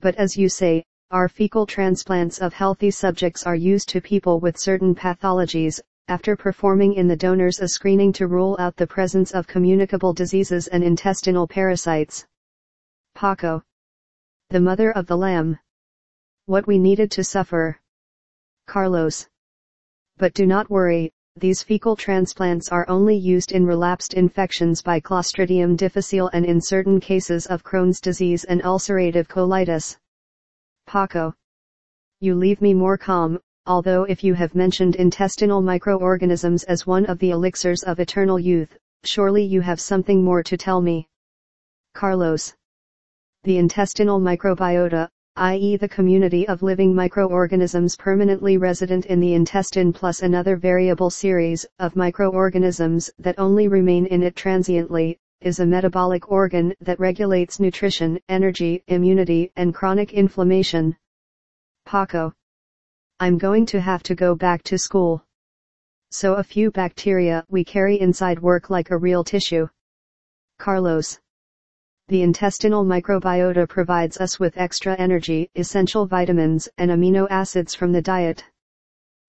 But 0.00 0.14
as 0.16 0.36
you 0.36 0.48
say, 0.48 0.84
our 1.10 1.28
fecal 1.28 1.64
transplants 1.64 2.38
of 2.38 2.52
healthy 2.52 2.90
subjects 2.90 3.44
are 3.44 3.56
used 3.56 3.88
to 3.88 4.00
people 4.00 4.40
with 4.40 4.58
certain 4.58 4.94
pathologies, 4.94 5.80
after 6.08 6.36
performing 6.36 6.94
in 6.94 7.08
the 7.08 7.16
donors 7.16 7.60
a 7.60 7.68
screening 7.68 8.12
to 8.12 8.26
rule 8.26 8.56
out 8.58 8.76
the 8.76 8.86
presence 8.86 9.32
of 9.32 9.46
communicable 9.46 10.12
diseases 10.12 10.66
and 10.68 10.84
intestinal 10.84 11.46
parasites. 11.46 12.26
Paco. 13.14 13.62
The 14.50 14.60
mother 14.60 14.90
of 14.92 15.06
the 15.06 15.16
lamb. 15.16 15.58
What 16.46 16.66
we 16.66 16.78
needed 16.78 17.10
to 17.12 17.24
suffer. 17.24 17.80
Carlos. 18.66 19.26
But 20.18 20.34
do 20.34 20.46
not 20.46 20.70
worry, 20.70 21.12
these 21.40 21.62
fecal 21.62 21.96
transplants 21.96 22.68
are 22.68 22.88
only 22.88 23.16
used 23.16 23.52
in 23.52 23.64
relapsed 23.64 24.14
infections 24.14 24.82
by 24.82 25.00
Clostridium 25.00 25.76
difficile 25.76 26.28
and 26.32 26.44
in 26.44 26.60
certain 26.60 27.00
cases 27.00 27.46
of 27.46 27.62
Crohn's 27.62 28.00
disease 28.00 28.44
and 28.44 28.62
ulcerative 28.62 29.28
colitis. 29.28 29.96
Paco. 30.86 31.34
You 32.20 32.34
leave 32.34 32.60
me 32.60 32.74
more 32.74 32.98
calm, 32.98 33.38
although 33.66 34.04
if 34.04 34.24
you 34.24 34.34
have 34.34 34.54
mentioned 34.54 34.96
intestinal 34.96 35.60
microorganisms 35.60 36.64
as 36.64 36.86
one 36.86 37.06
of 37.06 37.18
the 37.18 37.30
elixirs 37.30 37.82
of 37.82 38.00
eternal 38.00 38.38
youth, 38.38 38.76
surely 39.04 39.44
you 39.44 39.60
have 39.60 39.80
something 39.80 40.24
more 40.24 40.42
to 40.42 40.56
tell 40.56 40.80
me. 40.80 41.06
Carlos. 41.94 42.54
The 43.44 43.58
intestinal 43.58 44.20
microbiota, 44.20 45.08
i.e. 45.38 45.76
the 45.76 45.88
community 45.88 46.48
of 46.48 46.62
living 46.62 46.92
microorganisms 46.92 47.94
permanently 47.94 48.58
resident 48.58 49.06
in 49.06 49.20
the 49.20 49.34
intestine 49.34 49.92
plus 49.92 50.22
another 50.22 50.56
variable 50.56 51.10
series 51.10 51.64
of 51.78 51.94
microorganisms 51.94 53.08
that 53.20 53.38
only 53.38 53.68
remain 53.68 54.04
in 54.06 54.24
it 54.24 54.34
transiently, 54.34 55.16
is 55.40 55.60
a 55.60 55.66
metabolic 55.66 56.28
organ 56.28 56.74
that 56.80 56.98
regulates 56.98 57.60
nutrition, 57.60 58.18
energy, 58.28 58.82
immunity, 58.88 59.52
and 59.54 59.72
chronic 59.72 60.12
inflammation. 60.12 60.96
Paco. 61.86 62.32
I'm 63.20 63.38
going 63.38 63.64
to 63.66 63.80
have 63.80 64.02
to 64.04 64.16
go 64.16 64.34
back 64.34 64.64
to 64.64 64.76
school. 64.76 65.24
So 66.10 66.34
a 66.34 66.42
few 66.42 66.72
bacteria 66.72 67.44
we 67.48 67.62
carry 67.62 68.00
inside 68.00 68.40
work 68.40 68.70
like 68.70 68.90
a 68.90 68.98
real 68.98 69.22
tissue. 69.22 69.68
Carlos. 70.58 71.20
The 72.08 72.22
intestinal 72.22 72.86
microbiota 72.86 73.68
provides 73.68 74.16
us 74.16 74.40
with 74.40 74.56
extra 74.56 74.96
energy, 74.96 75.50
essential 75.54 76.06
vitamins, 76.06 76.66
and 76.78 76.90
amino 76.90 77.26
acids 77.28 77.74
from 77.74 77.92
the 77.92 78.00
diet. 78.00 78.42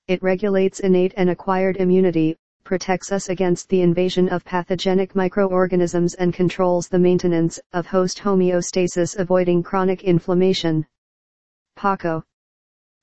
It 0.08 0.24
regulates 0.24 0.80
innate 0.80 1.14
and 1.18 1.30
acquired 1.30 1.76
immunity, 1.76 2.38
protects 2.64 3.12
us 3.12 3.28
against 3.28 3.68
the 3.68 3.82
invasion 3.82 4.30
of 4.30 4.46
pathogenic 4.46 5.14
microorganisms 5.14 6.14
and 6.14 6.34
controls 6.34 6.88
the 6.88 7.00
maintenance 7.00 7.60
of 7.74 7.86
host 7.86 8.20
homeostasis 8.20 9.20
avoiding 9.20 9.62
chronic 9.62 10.06
inflammation. 10.06 10.88
Paco. 11.76 12.24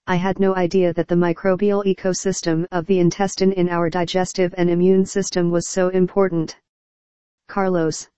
I 0.06 0.16
had 0.16 0.38
no 0.38 0.56
idea 0.56 0.94
that 0.94 1.08
the 1.08 1.16
microbial 1.16 1.84
ecosystem 1.84 2.66
of 2.72 2.86
the 2.86 2.98
intestine 2.98 3.52
in 3.52 3.68
our 3.68 3.90
digestive 3.90 4.54
and 4.56 4.70
immune 4.70 5.04
system 5.04 5.50
was 5.50 5.68
so 5.68 5.90
important. 5.90 6.56
Carlos. 7.46 8.08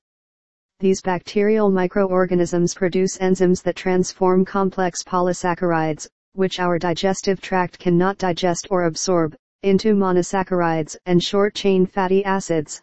These 0.80 1.02
bacterial 1.02 1.70
microorganisms 1.70 2.73
produce 2.73 3.18
enzymes 3.18 3.64
that 3.64 3.75
transform 3.75 4.44
complex 4.44 5.02
polysaccharides, 5.02 6.06
which 6.35 6.61
our 6.61 6.78
digestive 6.78 7.40
tract 7.40 7.80
cannot 7.80 8.16
digest 8.16 8.68
or 8.70 8.85
absorb, 8.85 9.35
into 9.64 9.94
monosaccharides 9.94 10.97
and 11.04 11.20
short-chain 11.20 11.85
fatty 11.85 12.25
acids. 12.25 12.80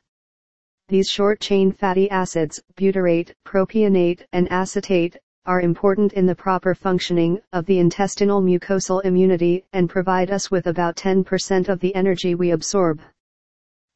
These 0.90 1.08
short-chain 1.08 1.72
fatty 1.72 2.12
acids, 2.12 2.62
butyrate, 2.76 3.32
propionate, 3.46 4.26
and 4.34 4.52
acetate, 4.52 5.16
are 5.46 5.62
important 5.62 6.12
in 6.12 6.26
the 6.26 6.36
proper 6.36 6.76
functioning 6.76 7.40
of 7.54 7.66
the 7.66 7.80
intestinal 7.80 8.42
mucosal 8.42 9.06
immunity 9.06 9.64
and 9.72 9.90
provide 9.90 10.32
us 10.32 10.52
with 10.52 10.68
about 10.68 10.98
10% 10.98 11.70
of 11.70 11.80
the 11.80 11.96
energy 11.96 12.36
we 12.36 12.52
absorb. 12.52 13.00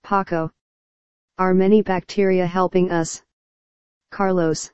Paco. 0.04 0.50
Are 1.38 1.54
many 1.54 1.82
bacteria 1.82 2.48
helping 2.48 2.92
us? 2.92 3.24
Carlos. 4.12 4.72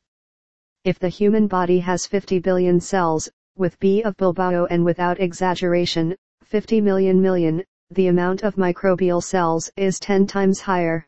If 0.83 0.97
the 0.99 1.09
human 1.09 1.47
body 1.47 1.79
has 1.79 2.07
50 2.07 2.39
billion 2.39 2.79
cells, 2.79 3.29
with 3.57 3.79
B 3.79 4.01
of 4.03 4.17
Bilbao 4.17 4.65
and 4.65 4.83
without 4.83 5.19
exaggeration, 5.19 6.15
50 6.43 6.81
million 6.81 7.21
million, 7.21 7.63
the 7.91 8.07
amount 8.07 8.43
of 8.43 8.55
microbial 8.55 9.23
cells 9.23 9.71
is 9.77 9.99
10 9.99 10.27
times 10.27 10.59
higher. 10.59 11.07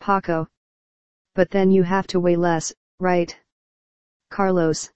Paco. 0.00 0.46
But 1.34 1.50
then 1.50 1.70
you 1.70 1.82
have 1.82 2.06
to 2.08 2.20
weigh 2.20 2.36
less, 2.36 2.72
right? 2.98 3.36
Carlos. 4.30 4.90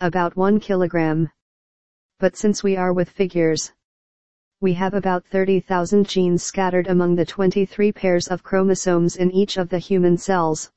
About 0.00 0.36
1 0.36 0.60
kilogram. 0.60 1.30
But 2.18 2.36
since 2.36 2.62
we 2.62 2.76
are 2.76 2.92
with 2.92 3.08
figures, 3.08 3.72
we 4.60 4.74
have 4.74 4.94
about 4.94 5.26
30,000 5.26 6.06
genes 6.08 6.42
scattered 6.42 6.86
among 6.86 7.16
the 7.16 7.26
23 7.26 7.90
pairs 7.92 8.28
of 8.28 8.42
chromosomes 8.42 9.16
in 9.16 9.30
each 9.32 9.56
of 9.56 9.68
the 9.68 9.78
human 9.78 10.16
cells. 10.16 10.70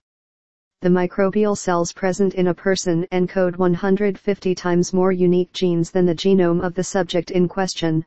The 0.82 0.89
microbial 0.89 1.58
cells 1.58 1.91
present 1.94 2.36
in 2.36 2.48
a 2.48 2.53
person 2.53 3.08
encode 3.12 3.58
150 3.58 4.55
times 4.55 4.94
more 4.94 5.12
unique 5.12 5.51
genes 5.53 5.89
than 5.89 6.05
the 6.05 6.13
genome 6.13 6.63
of 6.63 6.74
the 6.74 6.84
subject 6.84 7.32
in 7.32 7.48
question. 7.48 8.05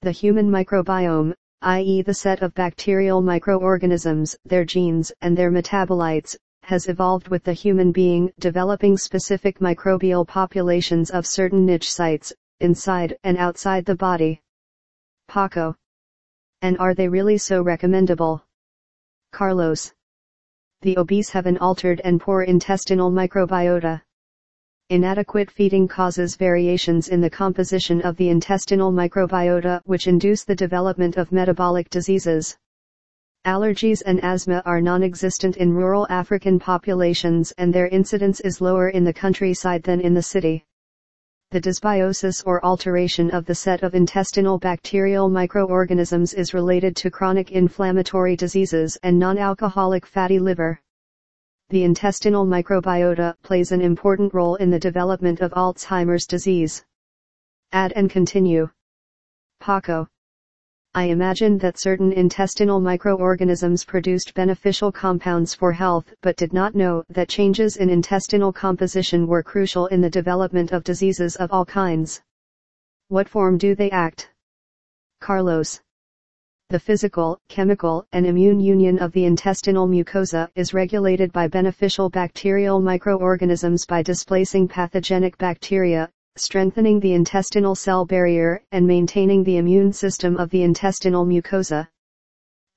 The 0.00 0.12
human 0.12 0.50
microbiome, 0.50 1.34
i.e. 1.62 2.02
the 2.02 2.14
set 2.14 2.42
of 2.42 2.54
bacterial 2.54 3.20
microorganisms, 3.20 4.36
their 4.44 4.64
genes, 4.64 5.12
and 5.20 5.36
their 5.36 5.50
metabolites, 5.50 6.36
has 6.64 6.88
evolved 6.88 7.28
with 7.28 7.44
the 7.44 7.52
human 7.52 7.92
being 7.92 8.32
developing 8.38 8.96
specific 8.96 9.58
microbial 9.58 10.26
populations 10.26 11.10
of 11.10 11.26
certain 11.26 11.66
niche 11.66 11.92
sites, 11.92 12.32
inside 12.60 13.16
and 13.24 13.36
outside 13.36 13.84
the 13.84 13.96
body. 13.96 14.40
Paco. 15.28 15.76
And 16.62 16.78
are 16.78 16.94
they 16.94 17.08
really 17.08 17.38
so 17.38 17.62
recommendable? 17.62 18.42
Carlos. 19.32 19.92
The 20.82 20.98
obese 20.98 21.30
have 21.30 21.46
an 21.46 21.58
altered 21.58 22.00
and 22.02 22.20
poor 22.20 22.42
intestinal 22.42 23.12
microbiota. 23.12 24.02
Inadequate 24.90 25.48
feeding 25.48 25.86
causes 25.86 26.34
variations 26.34 27.06
in 27.06 27.20
the 27.20 27.30
composition 27.30 28.02
of 28.02 28.16
the 28.16 28.28
intestinal 28.28 28.90
microbiota 28.90 29.80
which 29.84 30.08
induce 30.08 30.42
the 30.42 30.56
development 30.56 31.16
of 31.16 31.30
metabolic 31.30 31.88
diseases. 31.88 32.58
Allergies 33.46 34.02
and 34.04 34.22
asthma 34.24 34.60
are 34.64 34.80
non-existent 34.80 35.56
in 35.56 35.72
rural 35.72 36.06
African 36.10 36.58
populations 36.58 37.52
and 37.58 37.72
their 37.72 37.86
incidence 37.86 38.40
is 38.40 38.60
lower 38.60 38.88
in 38.88 39.04
the 39.04 39.12
countryside 39.12 39.84
than 39.84 40.00
in 40.00 40.14
the 40.14 40.22
city. 40.22 40.64
The 41.52 41.60
dysbiosis 41.60 42.42
or 42.44 42.64
alteration 42.64 43.30
of 43.30 43.46
the 43.46 43.54
set 43.54 43.84
of 43.84 43.94
intestinal 43.94 44.58
bacterial 44.58 45.28
microorganisms 45.28 46.34
is 46.34 46.52
related 46.52 46.96
to 46.96 47.10
chronic 47.10 47.52
inflammatory 47.52 48.34
diseases 48.34 48.98
and 49.04 49.18
non-alcoholic 49.18 50.04
fatty 50.04 50.40
liver 50.40 50.80
the 51.72 51.84
intestinal 51.84 52.44
microbiota 52.44 53.34
plays 53.42 53.72
an 53.72 53.80
important 53.80 54.34
role 54.34 54.56
in 54.56 54.68
the 54.68 54.78
development 54.78 55.40
of 55.40 55.52
Alzheimer's 55.52 56.26
disease. 56.26 56.84
Add 57.72 57.94
and 57.96 58.10
continue. 58.10 58.68
Paco. 59.58 60.06
I 60.94 61.04
imagined 61.04 61.58
that 61.60 61.78
certain 61.78 62.12
intestinal 62.12 62.78
microorganisms 62.78 63.82
produced 63.82 64.34
beneficial 64.34 64.92
compounds 64.92 65.54
for 65.54 65.72
health 65.72 66.12
but 66.20 66.36
did 66.36 66.52
not 66.52 66.74
know 66.74 67.02
that 67.08 67.30
changes 67.30 67.78
in 67.78 67.88
intestinal 67.88 68.52
composition 68.52 69.26
were 69.26 69.42
crucial 69.42 69.86
in 69.86 70.02
the 70.02 70.10
development 70.10 70.70
of 70.70 70.84
diseases 70.84 71.36
of 71.36 71.50
all 71.50 71.64
kinds. 71.64 72.20
What 73.08 73.26
form 73.26 73.56
do 73.56 73.74
they 73.74 73.90
act? 73.90 74.30
Carlos. 75.20 75.80
The 76.68 76.78
physical, 76.78 77.40
chemical, 77.48 78.06
and 78.12 78.26
immune 78.26 78.60
union 78.60 78.98
of 78.98 79.12
the 79.12 79.24
intestinal 79.24 79.88
mucosa 79.88 80.50
is 80.54 80.74
regulated 80.74 81.32
by 81.32 81.48
beneficial 81.48 82.10
bacterial 82.10 82.80
microorganisms 82.80 83.86
by 83.86 84.02
displacing 84.02 84.68
pathogenic 84.68 85.38
bacteria, 85.38 86.10
strengthening 86.36 86.98
the 87.00 87.12
intestinal 87.12 87.74
cell 87.74 88.04
barrier, 88.04 88.62
and 88.72 88.86
maintaining 88.86 89.44
the 89.44 89.58
immune 89.58 89.92
system 89.92 90.36
of 90.36 90.48
the 90.50 90.62
intestinal 90.62 91.26
mucosa. 91.26 91.86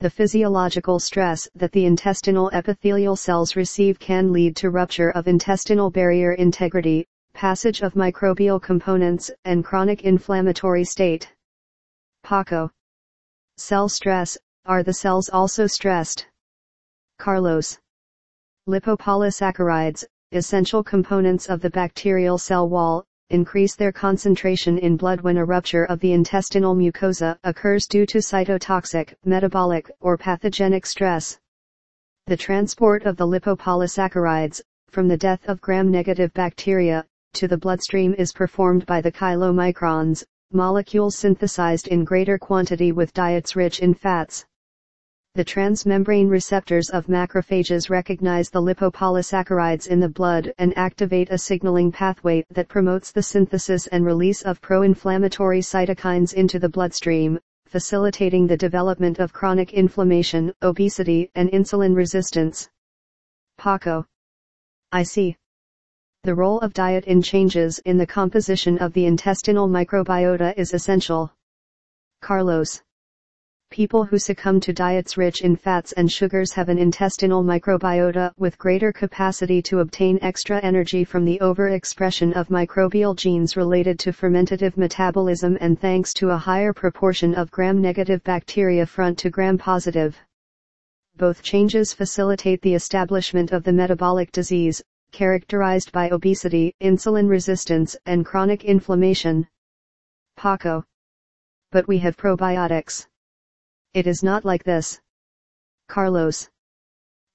The 0.02 0.10
physiological 0.10 1.00
stress 1.00 1.48
that 1.56 1.72
the 1.72 1.86
intestinal 1.86 2.50
epithelial 2.52 3.16
cells 3.16 3.56
receive 3.56 3.98
can 3.98 4.34
lead 4.34 4.56
to 4.58 4.70
rupture 4.70 5.12
of 5.12 5.28
intestinal 5.28 5.90
barrier 5.90 6.34
integrity, 6.34 7.08
passage 7.34 7.82
of 7.82 7.94
microbial 7.94 8.62
components, 8.62 9.32
and 9.46 9.64
chronic 9.64 10.04
inflammatory 10.04 10.84
state. 10.84 11.32
Paco 12.24 12.70
Cell 13.58 13.88
stress, 13.88 14.38
are 14.66 14.84
the 14.84 14.94
cells 14.94 15.30
also 15.30 15.66
stressed? 15.66 16.28
Carlos. 17.20 17.78
Lipopolysaccharides, 18.68 20.04
essential 20.34 20.84
components 20.84 21.48
of 21.48 21.62
the 21.62 21.70
bacterial 21.70 22.38
cell 22.38 22.68
wall, 22.68 23.06
increase 23.30 23.76
their 23.76 23.92
concentration 23.92 24.78
in 24.78 24.98
blood 24.98 25.22
when 25.22 25.38
a 25.38 25.46
rupture 25.46 25.86
of 25.86 26.00
the 26.00 26.14
intestinal 26.14 26.76
mucosa 26.76 27.38
occurs 27.44 27.88
due 27.88 28.06
to 28.06 28.20
cytotoxic, 28.20 29.14
metabolic, 29.24 29.90
or 30.00 30.18
pathogenic 30.18 30.86
stress. 30.86 31.40
The 32.28 32.38
transport 32.38 33.04
of 33.04 33.18
the 33.18 33.28
lipopolysaccharides, 33.28 34.62
from 34.90 35.08
the 35.08 35.18
death 35.18 35.48
of 35.48 35.62
gram-negative 35.62 36.34
bacteria, 36.34 37.06
to 37.34 37.48
the 37.48 37.58
bloodstream 37.58 38.14
is 38.14 38.32
performed 38.32 38.86
by 38.86 39.02
the 39.02 39.12
chylomicrons, 39.12 40.24
molecules 40.52 41.18
synthesized 41.18 41.88
in 41.88 42.04
greater 42.04 42.38
quantity 42.38 42.92
with 42.92 43.14
diets 43.14 43.56
rich 43.56 43.80
in 43.80 43.94
fats. 43.94 44.46
The 45.36 45.44
transmembrane 45.44 46.30
receptors 46.30 46.90
of 46.90 47.08
macrophages 47.08 47.90
recognize 47.90 48.50
the 48.50 48.62
lipopolysaccharides 48.62 49.86
in 49.86 50.00
the 50.00 50.08
blood 50.08 50.54
and 50.58 50.76
activate 50.78 51.30
a 51.30 51.38
signaling 51.38 51.92
pathway 51.92 52.46
that 52.52 52.70
promotes 52.70 53.12
the 53.12 53.22
synthesis 53.22 53.86
and 53.88 54.06
release 54.06 54.44
of 54.44 54.62
pro-inflammatory 54.62 55.60
cytokines 55.60 56.34
into 56.34 56.58
the 56.58 56.70
bloodstream, 56.70 57.38
facilitating 57.66 58.48
the 58.48 58.56
development 58.56 59.20
of 59.20 59.34
chronic 59.34 59.74
inflammation, 59.74 60.54
obesity, 60.62 61.30
and 61.36 61.50
insulin 61.50 61.94
resistance. 61.94 62.70
Paco. 63.58 64.06
I 64.94 65.04
see. 65.04 65.36
The 66.24 66.34
role 66.34 66.62
of 66.62 66.72
diet 66.72 67.04
in 67.04 67.22
changes 67.22 67.80
in 67.80 67.98
the 67.98 68.08
composition 68.08 68.78
of 68.78 68.94
the 68.94 69.06
intestinal 69.06 69.68
microbiota 69.68 70.54
is 70.56 70.74
essential. 70.74 71.34
Carlos. 72.22 72.82
People 73.76 74.06
who 74.06 74.18
succumb 74.18 74.62
to 74.62 74.72
diets 74.72 75.18
rich 75.18 75.42
in 75.42 75.58
fats 75.58 75.92
and 75.92 76.10
sugars 76.10 76.54
have 76.54 76.70
an 76.70 76.78
intestinal 76.78 77.44
microbiota 77.44 78.32
with 78.38 78.58
greater 78.58 78.94
capacity 78.94 79.62
to 79.64 79.80
obtain 79.80 80.18
extra 80.22 80.62
energy 80.62 81.04
from 81.04 81.26
the 81.26 81.38
overexpression 81.42 82.32
of 82.38 82.48
microbial 82.48 83.18
genes 83.18 83.58
related 83.58 84.00
to 84.00 84.14
fermentative 84.14 84.78
metabolism 84.78 85.58
and 85.60 85.78
thanks 85.78 86.14
to 86.14 86.30
a 86.30 86.38
higher 86.38 86.72
proportion 86.72 87.36
of 87.36 87.52
gram-negative 87.52 88.24
bacteria 88.24 88.86
front 88.86 89.18
to 89.18 89.30
gram-positive. 89.30 90.18
Both 91.18 91.44
changes 91.44 91.92
facilitate 91.92 92.62
the 92.62 92.76
establishment 92.76 93.52
of 93.52 93.66
the 93.66 93.74
metabolic 93.74 94.32
disease, 94.32 94.82
characterized 95.12 95.92
by 95.92 96.10
obesity, 96.12 96.74
insulin 96.82 97.28
resistance, 97.28 97.98
and 98.06 98.26
chronic 98.26 98.64
inflammation. 98.64 99.46
Paco. 100.38 100.86
But 101.74 101.90
we 101.90 101.98
have 101.98 102.16
probiotics. 102.16 103.08
It 103.96 104.08
is 104.08 104.22
not 104.22 104.44
like 104.44 104.66
this. 104.66 105.00
Carlos. 105.88 106.50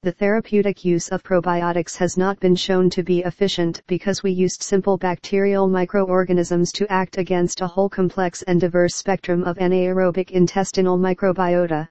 The 0.02 0.12
therapeutic 0.12 0.84
use 0.84 1.08
of 1.08 1.22
probiotics 1.22 1.96
has 1.96 2.18
not 2.18 2.38
been 2.38 2.54
shown 2.54 2.90
to 2.90 3.02
be 3.02 3.20
efficient 3.20 3.82
because 3.86 4.22
we 4.22 4.30
used 4.30 4.62
simple 4.62 4.98
bacterial 4.98 5.68
microorganisms 5.68 6.70
to 6.72 6.86
act 6.92 7.16
against 7.16 7.62
a 7.62 7.66
whole 7.66 7.88
complex 7.88 8.42
and 8.42 8.60
diverse 8.60 8.94
spectrum 8.94 9.42
of 9.44 9.56
anaerobic 9.56 10.32
intestinal 10.32 10.98
microbiota. 10.98 11.88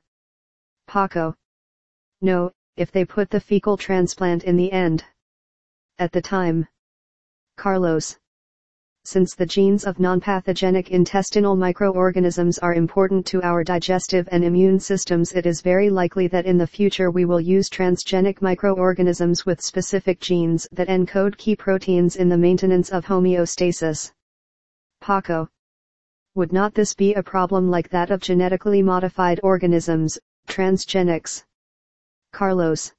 Paco. 0.85 1.33
No, 2.21 2.51
if 2.77 2.91
they 2.91 3.05
put 3.05 3.31
the 3.31 3.39
fecal 3.39 3.75
transplant 3.75 4.43
in 4.43 4.55
the 4.55 4.71
end. 4.71 5.03
At 5.97 6.11
the 6.11 6.21
time. 6.21 6.67
Carlos 7.57 8.19
since 9.09 9.33
the 9.33 9.45
genes 9.45 9.85
of 9.85 9.99
non-pathogenic 9.99 10.91
intestinal 10.91 11.55
microorganisms 11.55 12.59
are 12.59 12.75
important 12.75 13.25
to 13.25 13.41
our 13.41 13.63
digestive 13.63 14.29
and 14.31 14.43
immune 14.43 14.79
systems 14.79 15.33
it 15.33 15.47
is 15.47 15.61
very 15.61 15.89
likely 15.89 16.27
that 16.27 16.45
in 16.45 16.59
the 16.59 16.67
future 16.67 17.09
we 17.09 17.25
will 17.25 17.41
use 17.41 17.71
transgenic 17.71 18.39
microorganisms 18.39 19.47
with 19.47 19.59
specific 19.59 20.19
genes 20.19 20.67
that 20.71 20.89
encode 20.89 21.35
key 21.37 21.55
proteins 21.55 22.17
in 22.17 22.29
the 22.29 22.37
maintenance 22.37 22.91
of 22.91 23.03
homeostasis. 23.03 24.11
Paco. 25.01 25.49
Would 26.35 26.53
not 26.53 26.75
this 26.75 26.93
be 26.93 27.15
a 27.15 27.23
problem 27.23 27.71
like 27.71 27.89
that 27.89 28.11
of 28.11 28.21
genetically 28.21 28.83
modified 28.83 29.39
organisms, 29.41 30.19
transgenics? 30.47 31.43
Carlos. 32.31 32.93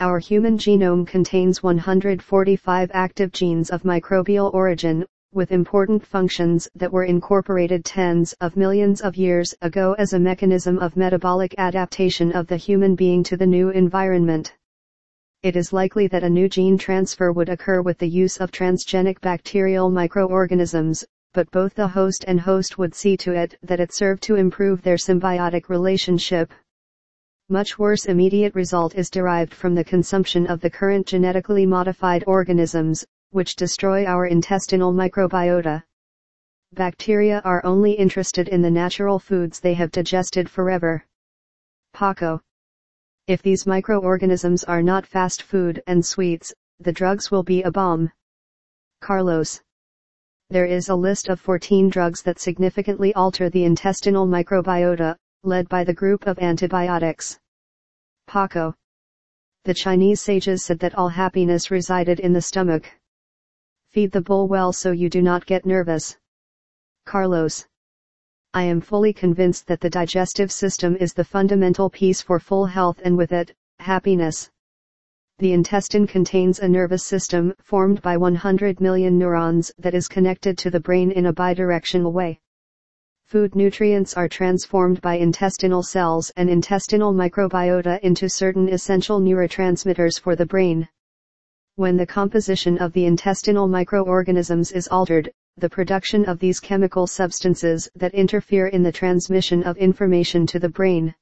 Our 0.00 0.20
human 0.20 0.56
genome 0.56 1.06
contains 1.06 1.62
145 1.62 2.90
active 2.94 3.30
genes 3.32 3.68
of 3.68 3.82
microbial 3.82 4.54
origin, 4.54 5.04
with 5.32 5.52
important 5.52 6.04
functions 6.06 6.68
that 6.74 6.92
were 6.92 7.04
incorporated 7.04 7.84
tens 7.84 8.32
of 8.40 8.56
millions 8.56 9.00
of 9.00 9.16
years 9.16 9.54
ago 9.62 9.94
as 9.98 10.12
a 10.12 10.18
mechanism 10.18 10.78
of 10.78 10.96
metabolic 10.96 11.54
adaptation 11.58 12.32
of 12.32 12.46
the 12.46 12.56
human 12.56 12.94
being 12.94 13.22
to 13.22 13.36
the 13.36 13.46
new 13.46 13.70
environment. 13.70 14.54
It 15.42 15.54
is 15.54 15.72
likely 15.72 16.06
that 16.08 16.24
a 16.24 16.30
new 16.30 16.48
gene 16.48 16.78
transfer 16.78 17.30
would 17.30 17.48
occur 17.48 17.82
with 17.82 17.98
the 17.98 18.08
use 18.08 18.38
of 18.38 18.50
transgenic 18.50 19.20
bacterial 19.20 19.90
microorganisms, 19.90 21.04
but 21.34 21.50
both 21.50 21.74
the 21.74 21.86
host 21.86 22.24
and 22.26 22.40
host 22.40 22.78
would 22.78 22.94
see 22.94 23.16
to 23.18 23.32
it 23.32 23.56
that 23.62 23.80
it 23.80 23.92
served 23.92 24.22
to 24.24 24.34
improve 24.34 24.82
their 24.82 24.96
symbiotic 24.96 25.68
relationship. 25.68 26.52
Much 27.50 27.78
worse 27.78 28.06
immediate 28.06 28.54
result 28.54 28.94
is 28.94 29.10
derived 29.10 29.54
from 29.54 29.74
the 29.74 29.84
consumption 29.84 30.46
of 30.46 30.60
the 30.60 30.70
current 30.70 31.06
genetically 31.06 31.66
modified 31.66 32.24
organisms, 32.26 33.06
which 33.30 33.56
destroy 33.56 34.04
our 34.04 34.26
intestinal 34.26 34.92
microbiota. 34.92 35.82
Bacteria 36.72 37.40
are 37.44 37.64
only 37.64 37.92
interested 37.92 38.48
in 38.48 38.62
the 38.62 38.70
natural 38.70 39.18
foods 39.18 39.60
they 39.60 39.74
have 39.74 39.90
digested 39.90 40.50
forever. 40.50 41.04
Paco. 41.92 42.40
If 43.26 43.42
these 43.42 43.66
microorganisms 43.66 44.64
are 44.64 44.82
not 44.82 45.06
fast 45.06 45.42
food 45.42 45.82
and 45.86 46.04
sweets, 46.04 46.52
the 46.80 46.92
drugs 46.92 47.30
will 47.30 47.42
be 47.42 47.62
a 47.62 47.70
bomb. 47.70 48.10
Carlos. 49.00 49.60
There 50.50 50.64
is 50.64 50.88
a 50.88 50.94
list 50.94 51.28
of 51.28 51.40
14 51.40 51.90
drugs 51.90 52.22
that 52.22 52.40
significantly 52.40 53.14
alter 53.14 53.50
the 53.50 53.64
intestinal 53.64 54.26
microbiota, 54.26 55.16
led 55.42 55.68
by 55.68 55.84
the 55.84 55.94
group 55.94 56.26
of 56.26 56.38
antibiotics. 56.38 57.38
Paco. 58.26 58.74
The 59.64 59.74
Chinese 59.74 60.20
sages 60.20 60.64
said 60.64 60.78
that 60.78 60.94
all 60.94 61.08
happiness 61.08 61.70
resided 61.70 62.20
in 62.20 62.32
the 62.32 62.42
stomach. 62.42 62.90
Feed 63.98 64.12
the 64.12 64.20
bull 64.20 64.46
well 64.46 64.72
so 64.72 64.92
you 64.92 65.10
do 65.10 65.20
not 65.20 65.44
get 65.44 65.66
nervous. 65.66 66.16
Carlos. 67.04 67.66
I 68.54 68.62
am 68.62 68.80
fully 68.80 69.12
convinced 69.12 69.66
that 69.66 69.80
the 69.80 69.90
digestive 69.90 70.52
system 70.52 70.94
is 70.94 71.12
the 71.12 71.24
fundamental 71.24 71.90
piece 71.90 72.22
for 72.22 72.38
full 72.38 72.66
health 72.66 73.00
and 73.02 73.16
with 73.16 73.32
it, 73.32 73.56
happiness. 73.80 74.52
The 75.40 75.52
intestine 75.52 76.06
contains 76.06 76.60
a 76.60 76.68
nervous 76.68 77.02
system 77.02 77.52
formed 77.60 78.00
by 78.00 78.16
100 78.16 78.80
million 78.80 79.18
neurons 79.18 79.72
that 79.78 79.94
is 79.94 80.06
connected 80.06 80.56
to 80.58 80.70
the 80.70 80.78
brain 80.78 81.10
in 81.10 81.26
a 81.26 81.32
bidirectional 81.32 82.12
way. 82.12 82.38
Food 83.24 83.56
nutrients 83.56 84.16
are 84.16 84.28
transformed 84.28 85.00
by 85.00 85.16
intestinal 85.16 85.82
cells 85.82 86.30
and 86.36 86.48
intestinal 86.48 87.12
microbiota 87.12 87.98
into 88.04 88.28
certain 88.28 88.68
essential 88.68 89.20
neurotransmitters 89.20 90.20
for 90.20 90.36
the 90.36 90.46
brain. 90.46 90.88
When 91.78 91.96
the 91.96 92.06
composition 92.06 92.76
of 92.78 92.92
the 92.92 93.04
intestinal 93.04 93.68
microorganisms 93.68 94.72
is 94.72 94.88
altered, 94.88 95.30
the 95.58 95.70
production 95.70 96.24
of 96.24 96.40
these 96.40 96.58
chemical 96.58 97.06
substances 97.06 97.88
that 97.94 98.14
interfere 98.14 98.66
in 98.66 98.82
the 98.82 98.90
transmission 98.90 99.62
of 99.62 99.76
information 99.76 100.44
to 100.48 100.58
the 100.58 100.68
brain. 100.68 101.14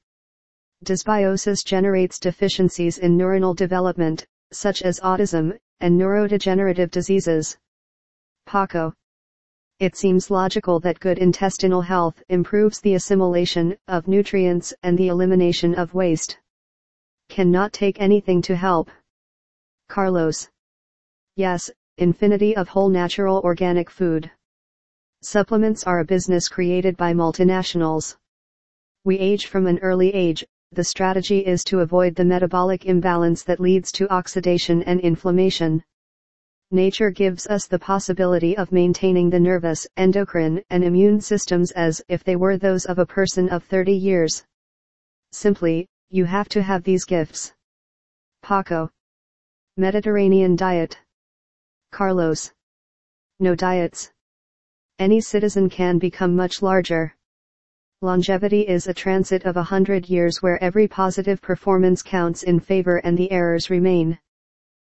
Dysbiosis 0.83 1.63
generates 1.63 2.17
deficiencies 2.17 2.97
in 2.97 3.15
neuronal 3.15 3.55
development, 3.55 4.25
such 4.51 4.81
as 4.81 4.99
autism, 5.01 5.55
and 5.79 5.95
neurodegenerative 5.95 6.89
diseases. 6.89 7.55
Paco. 8.47 8.95
It 9.79 9.95
seems 9.95 10.31
logical 10.31 10.79
that 10.79 10.99
good 10.99 11.19
intestinal 11.19 11.81
health 11.81 12.23
improves 12.29 12.81
the 12.81 12.95
assimilation 12.95 13.77
of 13.87 14.07
nutrients 14.07 14.73
and 14.81 14.97
the 14.97 15.09
elimination 15.09 15.75
of 15.75 15.93
waste. 15.93 16.39
Cannot 17.29 17.73
take 17.73 18.01
anything 18.01 18.41
to 18.41 18.55
help. 18.55 18.89
Carlos. 19.87 20.49
Yes, 21.35 21.71
infinity 21.97 22.55
of 22.55 22.67
whole 22.67 22.89
natural 22.89 23.39
organic 23.43 23.89
food. 23.89 24.29
Supplements 25.21 25.83
are 25.85 25.99
a 25.99 26.05
business 26.05 26.47
created 26.47 26.95
by 26.97 27.13
multinationals. 27.13 28.15
We 29.03 29.17
age 29.17 29.47
from 29.47 29.65
an 29.65 29.79
early 29.79 30.13
age, 30.13 30.45
the 30.73 30.83
strategy 30.83 31.45
is 31.45 31.63
to 31.65 31.79
avoid 31.79 32.15
the 32.15 32.25
metabolic 32.25 32.85
imbalance 32.85 33.43
that 33.43 33.59
leads 33.59 33.91
to 33.93 34.11
oxidation 34.13 34.83
and 34.83 34.99
inflammation. 34.99 35.83
Nature 36.71 37.09
gives 37.09 37.47
us 37.47 37.65
the 37.65 37.79
possibility 37.79 38.57
of 38.57 38.73
maintaining 38.73 39.29
the 39.29 39.39
nervous, 39.39 39.87
endocrine, 39.95 40.61
and 40.69 40.83
immune 40.83 41.21
systems 41.21 41.71
as 41.71 42.01
if 42.09 42.23
they 42.25 42.35
were 42.35 42.57
those 42.57 42.85
of 42.85 42.99
a 42.99 43.05
person 43.05 43.47
of 43.47 43.63
30 43.63 43.93
years. 43.93 44.45
Simply, 45.31 45.87
you 46.09 46.25
have 46.25 46.49
to 46.49 46.61
have 46.61 46.83
these 46.83 47.05
gifts. 47.05 47.53
Paco. 48.43 48.91
Mediterranean 49.79 50.55
diet. 50.55 50.97
Carlos. 51.91 52.51
No 53.39 53.53
diets. 53.53 54.11
Any 54.97 55.21
citizen 55.21 55.69
can 55.69 55.99
become 55.99 56.35
much 56.35 56.63
larger. 56.63 57.13
Longevity 58.01 58.67
is 58.67 58.87
a 58.87 58.93
transit 58.95 59.45
of 59.45 59.55
a 59.55 59.61
hundred 59.61 60.09
years 60.09 60.41
where 60.41 60.61
every 60.63 60.87
positive 60.87 61.39
performance 61.43 62.01
counts 62.01 62.41
in 62.41 62.59
favor 62.59 62.97
and 62.97 63.15
the 63.15 63.31
errors 63.31 63.69
remain. 63.69 64.17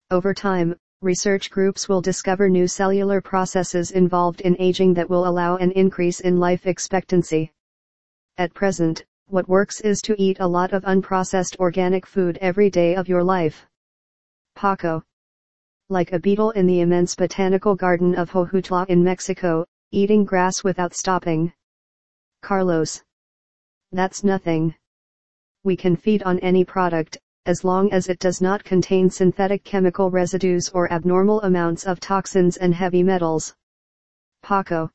Over 0.09 0.33
time, 0.33 0.75
research 1.03 1.51
groups 1.51 1.87
will 1.87 2.01
discover 2.01 2.49
new 2.49 2.67
cellular 2.67 3.21
processes 3.21 3.91
involved 3.91 4.41
in 4.41 4.59
aging 4.59 4.95
that 4.95 5.07
will 5.07 5.27
allow 5.27 5.57
an 5.57 5.71
increase 5.73 6.21
in 6.21 6.39
life 6.39 6.65
expectancy. 6.65 7.51
At 8.39 8.55
present, 8.55 9.05
what 9.27 9.47
works 9.47 9.79
is 9.81 10.01
to 10.01 10.19
eat 10.19 10.37
a 10.39 10.47
lot 10.47 10.73
of 10.73 10.85
unprocessed 10.85 11.57
organic 11.57 12.07
food 12.07 12.39
every 12.41 12.71
day 12.71 12.95
of 12.95 13.07
your 13.07 13.23
life. 13.23 13.67
Paco. 14.61 15.01
Like 15.89 16.11
a 16.11 16.19
beetle 16.19 16.51
in 16.51 16.67
the 16.67 16.81
immense 16.81 17.15
botanical 17.15 17.73
garden 17.73 18.13
of 18.13 18.29
Jojutla 18.29 18.85
in 18.89 19.03
Mexico, 19.03 19.65
eating 19.89 20.23
grass 20.23 20.63
without 20.63 20.93
stopping. 20.93 21.51
Carlos. 22.43 23.01
That's 23.91 24.23
nothing. 24.23 24.75
We 25.63 25.75
can 25.75 25.95
feed 25.95 26.21
on 26.21 26.37
any 26.41 26.63
product, 26.63 27.17
as 27.47 27.63
long 27.63 27.91
as 27.91 28.07
it 28.07 28.19
does 28.19 28.39
not 28.39 28.63
contain 28.63 29.09
synthetic 29.09 29.63
chemical 29.63 30.11
residues 30.11 30.69
or 30.69 30.93
abnormal 30.93 31.41
amounts 31.41 31.85
of 31.85 31.99
toxins 31.99 32.57
and 32.57 32.75
heavy 32.75 33.01
metals. 33.01 33.55
Paco. 34.43 34.91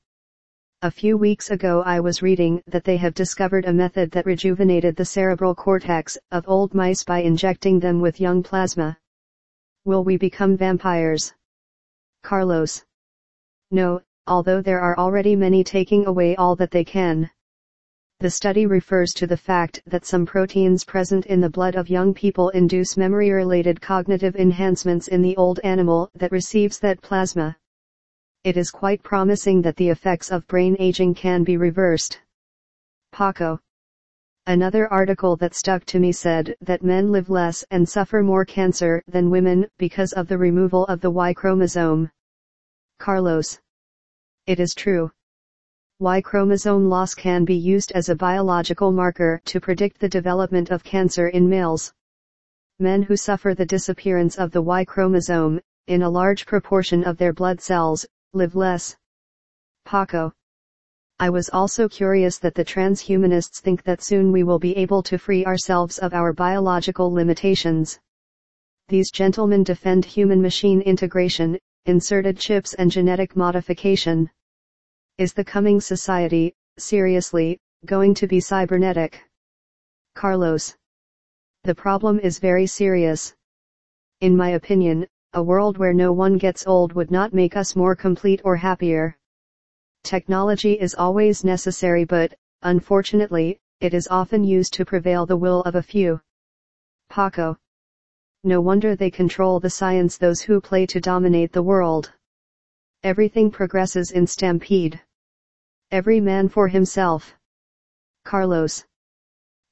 A 0.82 0.92
few 0.92 1.16
weeks 1.16 1.50
ago 1.50 1.82
I 1.84 1.98
was 1.98 2.22
reading 2.22 2.62
that 2.68 2.84
they 2.84 2.98
have 2.98 3.14
discovered 3.14 3.64
a 3.64 3.72
method 3.72 4.12
that 4.12 4.26
rejuvenated 4.26 4.94
the 4.94 5.04
cerebral 5.04 5.56
cortex 5.56 6.16
of 6.30 6.48
old 6.48 6.72
mice 6.72 7.02
by 7.02 7.22
injecting 7.22 7.80
them 7.80 8.00
with 8.00 8.20
young 8.20 8.44
plasma. 8.44 8.96
Will 9.86 10.02
we 10.02 10.16
become 10.16 10.56
vampires? 10.56 11.32
Carlos. 12.24 12.84
No, 13.70 14.02
although 14.26 14.60
there 14.60 14.80
are 14.80 14.98
already 14.98 15.36
many 15.36 15.62
taking 15.62 16.06
away 16.06 16.34
all 16.34 16.56
that 16.56 16.72
they 16.72 16.82
can. 16.82 17.30
The 18.18 18.30
study 18.30 18.66
refers 18.66 19.12
to 19.12 19.28
the 19.28 19.36
fact 19.36 19.80
that 19.86 20.04
some 20.04 20.26
proteins 20.26 20.82
present 20.82 21.26
in 21.26 21.40
the 21.40 21.48
blood 21.48 21.76
of 21.76 21.88
young 21.88 22.12
people 22.12 22.48
induce 22.48 22.96
memory-related 22.96 23.80
cognitive 23.80 24.34
enhancements 24.34 25.06
in 25.06 25.22
the 25.22 25.36
old 25.36 25.60
animal 25.62 26.10
that 26.16 26.32
receives 26.32 26.80
that 26.80 27.00
plasma. 27.00 27.56
It 28.42 28.56
is 28.56 28.72
quite 28.72 29.04
promising 29.04 29.62
that 29.62 29.76
the 29.76 29.90
effects 29.90 30.32
of 30.32 30.48
brain 30.48 30.76
aging 30.80 31.14
can 31.14 31.44
be 31.44 31.56
reversed. 31.56 32.20
Paco. 33.12 33.60
Another 34.48 34.86
article 34.92 35.34
that 35.38 35.56
stuck 35.56 35.84
to 35.86 35.98
me 35.98 36.12
said 36.12 36.54
that 36.60 36.84
men 36.84 37.10
live 37.10 37.28
less 37.28 37.64
and 37.72 37.88
suffer 37.88 38.22
more 38.22 38.44
cancer 38.44 39.02
than 39.08 39.28
women 39.28 39.66
because 39.76 40.12
of 40.12 40.28
the 40.28 40.38
removal 40.38 40.84
of 40.86 41.00
the 41.00 41.10
Y 41.10 41.34
chromosome. 41.34 42.08
Carlos. 43.00 43.58
It 44.46 44.60
is 44.60 44.72
true. 44.72 45.10
Y 45.98 46.20
chromosome 46.20 46.88
loss 46.88 47.12
can 47.12 47.44
be 47.44 47.56
used 47.56 47.90
as 47.90 48.08
a 48.08 48.14
biological 48.14 48.92
marker 48.92 49.40
to 49.46 49.60
predict 49.60 49.98
the 49.98 50.08
development 50.08 50.70
of 50.70 50.84
cancer 50.84 51.26
in 51.26 51.48
males. 51.48 51.92
Men 52.78 53.02
who 53.02 53.16
suffer 53.16 53.52
the 53.52 53.66
disappearance 53.66 54.36
of 54.36 54.52
the 54.52 54.62
Y 54.62 54.84
chromosome, 54.84 55.60
in 55.88 56.02
a 56.02 56.10
large 56.10 56.46
proportion 56.46 57.02
of 57.02 57.16
their 57.16 57.32
blood 57.32 57.60
cells, 57.60 58.06
live 58.32 58.54
less. 58.54 58.96
Paco. 59.84 60.32
I 61.18 61.30
was 61.30 61.48
also 61.50 61.88
curious 61.88 62.38
that 62.40 62.54
the 62.54 62.64
transhumanists 62.64 63.60
think 63.60 63.82
that 63.84 64.02
soon 64.02 64.32
we 64.32 64.42
will 64.42 64.58
be 64.58 64.76
able 64.76 65.02
to 65.04 65.16
free 65.16 65.46
ourselves 65.46 65.98
of 65.98 66.12
our 66.12 66.34
biological 66.34 67.10
limitations. 67.10 67.98
These 68.88 69.10
gentlemen 69.10 69.64
defend 69.64 70.04
human-machine 70.04 70.82
integration, 70.82 71.58
inserted 71.86 72.36
chips 72.36 72.74
and 72.74 72.90
genetic 72.90 73.34
modification. 73.34 74.28
Is 75.16 75.32
the 75.32 75.44
coming 75.44 75.80
society, 75.80 76.54
seriously, 76.78 77.58
going 77.86 78.12
to 78.14 78.26
be 78.26 78.38
cybernetic? 78.38 79.18
Carlos. 80.14 80.76
The 81.64 81.74
problem 81.74 82.20
is 82.20 82.38
very 82.38 82.66
serious. 82.66 83.34
In 84.20 84.36
my 84.36 84.50
opinion, 84.50 85.06
a 85.32 85.42
world 85.42 85.78
where 85.78 85.94
no 85.94 86.12
one 86.12 86.36
gets 86.36 86.66
old 86.66 86.92
would 86.92 87.10
not 87.10 87.32
make 87.32 87.56
us 87.56 87.74
more 87.74 87.96
complete 87.96 88.42
or 88.44 88.56
happier. 88.56 89.16
Technology 90.06 90.74
is 90.74 90.94
always 90.94 91.42
necessary 91.42 92.04
but, 92.04 92.32
unfortunately, 92.62 93.58
it 93.80 93.92
is 93.92 94.06
often 94.06 94.44
used 94.44 94.72
to 94.74 94.84
prevail 94.84 95.26
the 95.26 95.36
will 95.36 95.62
of 95.62 95.74
a 95.74 95.82
few. 95.82 96.20
Paco. 97.08 97.58
No 98.44 98.60
wonder 98.60 98.94
they 98.94 99.10
control 99.10 99.58
the 99.58 99.68
science 99.68 100.16
those 100.16 100.40
who 100.40 100.60
play 100.60 100.86
to 100.86 101.00
dominate 101.00 101.50
the 101.50 101.64
world. 101.64 102.12
Everything 103.02 103.50
progresses 103.50 104.12
in 104.12 104.28
stampede. 104.28 105.00
Every 105.90 106.20
man 106.20 106.48
for 106.48 106.68
himself. 106.68 107.34
Carlos. 108.24 108.84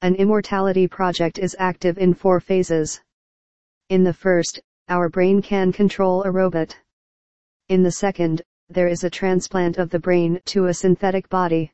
An 0.01 0.15
immortality 0.15 0.85
project 0.85 1.39
is 1.39 1.55
active 1.59 1.97
in 1.97 2.13
four 2.13 2.41
phases. 2.41 2.99
In 3.87 4.03
the 4.03 4.11
first, 4.13 4.59
our 4.89 5.07
brain 5.07 5.41
can 5.41 5.71
control 5.71 6.23
a 6.23 6.29
robot. 6.29 6.77
In 7.69 7.83
the 7.83 7.91
second, 7.93 8.41
there 8.69 8.87
is 8.87 9.03
a 9.03 9.09
transplant 9.09 9.77
of 9.77 9.91
the 9.91 9.99
brain 9.99 10.41
to 10.45 10.65
a 10.65 10.73
synthetic 10.73 11.29
body. 11.29 11.71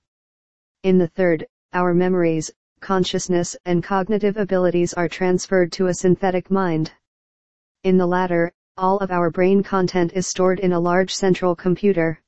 In 0.84 0.98
the 0.98 1.08
third, 1.08 1.48
our 1.72 1.94
memories, 1.94 2.52
consciousness 2.82 3.56
and 3.66 3.84
cognitive 3.84 4.36
abilities 4.36 4.94
are 4.94 5.08
transferred 5.08 5.72
to 5.74 5.88
a 5.88 5.94
synthetic 5.94 6.52
mind. 6.52 6.92
In 7.84 7.98
the 7.98 8.06
latter, 8.06 8.52
all 8.76 8.98
of 8.98 9.12
our 9.12 9.30
brain 9.30 9.64
content 9.64 10.12
is 10.14 10.28
stored 10.28 10.60
in 10.60 10.74
a 10.74 10.80
large 10.80 11.14
central 11.14 11.56
computer. 11.56 12.20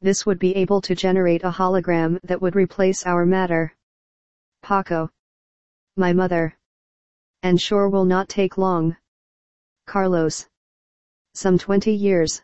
This 0.00 0.24
would 0.24 0.38
be 0.38 0.56
able 0.56 0.80
to 0.82 0.94
generate 0.94 1.42
a 1.42 1.50
hologram 1.50 2.18
that 2.22 2.40
would 2.40 2.56
replace 2.56 3.04
our 3.04 3.26
matter. 3.26 3.74
Paco. 4.62 5.10
My 5.96 6.12
mother. 6.12 6.56
And 7.42 7.60
sure 7.60 7.90
will 7.90 8.06
not 8.06 8.30
take 8.30 8.56
long. 8.56 8.96
Carlos. 9.86 10.48
Some 11.34 11.58
20 11.58 11.92
years 11.92 12.43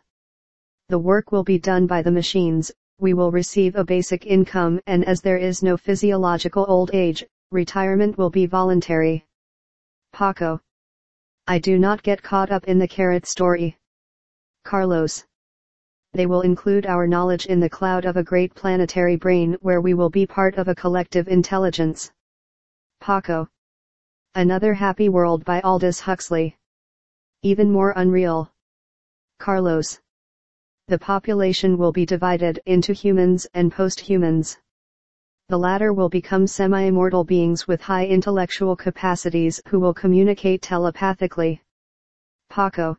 the 0.91 0.99
work 0.99 1.31
will 1.31 1.45
be 1.45 1.57
done 1.57 1.87
by 1.87 2.01
the 2.01 2.11
machines, 2.11 2.69
we 2.99 3.13
will 3.13 3.31
receive 3.31 3.77
a 3.77 3.83
basic 3.85 4.25
income 4.25 4.77
and 4.87 5.05
as 5.05 5.21
there 5.21 5.37
is 5.37 5.63
no 5.63 5.77
physiological 5.77 6.65
old 6.67 6.91
age, 6.93 7.23
retirement 7.49 8.17
will 8.17 8.29
be 8.29 8.45
voluntary. 8.45 9.25
Paco. 10.11 10.59
I 11.47 11.59
do 11.59 11.79
not 11.79 12.03
get 12.03 12.21
caught 12.21 12.51
up 12.51 12.65
in 12.65 12.77
the 12.77 12.89
carrot 12.89 13.25
story. 13.25 13.77
Carlos. 14.65 15.25
They 16.11 16.25
will 16.25 16.41
include 16.41 16.85
our 16.85 17.07
knowledge 17.07 17.45
in 17.45 17.61
the 17.61 17.69
cloud 17.69 18.03
of 18.03 18.17
a 18.17 18.23
great 18.31 18.53
planetary 18.53 19.15
brain 19.15 19.55
where 19.61 19.79
we 19.79 19.93
will 19.93 20.09
be 20.09 20.25
part 20.25 20.55
of 20.55 20.67
a 20.67 20.75
collective 20.75 21.29
intelligence. 21.29 22.11
Paco. 22.99 23.47
Another 24.35 24.73
Happy 24.73 25.07
World 25.07 25.45
by 25.45 25.61
Aldous 25.61 26.01
Huxley. 26.01 26.57
Even 27.43 27.71
more 27.71 27.93
unreal. 27.95 28.51
Carlos 29.39 30.01
the 30.91 30.99
population 30.99 31.77
will 31.77 31.93
be 31.93 32.05
divided 32.05 32.59
into 32.65 32.91
humans 32.91 33.47
and 33.53 33.71
post-humans. 33.71 34.57
The 35.47 35.57
latter 35.57 35.93
will 35.93 36.09
become 36.09 36.45
semi-immortal 36.45 37.23
beings 37.23 37.65
with 37.65 37.79
high 37.79 38.05
intellectual 38.07 38.75
capacities 38.75 39.61
who 39.69 39.79
will 39.79 39.93
communicate 39.93 40.61
telepathically. 40.61 41.61
Paco. 42.49 42.97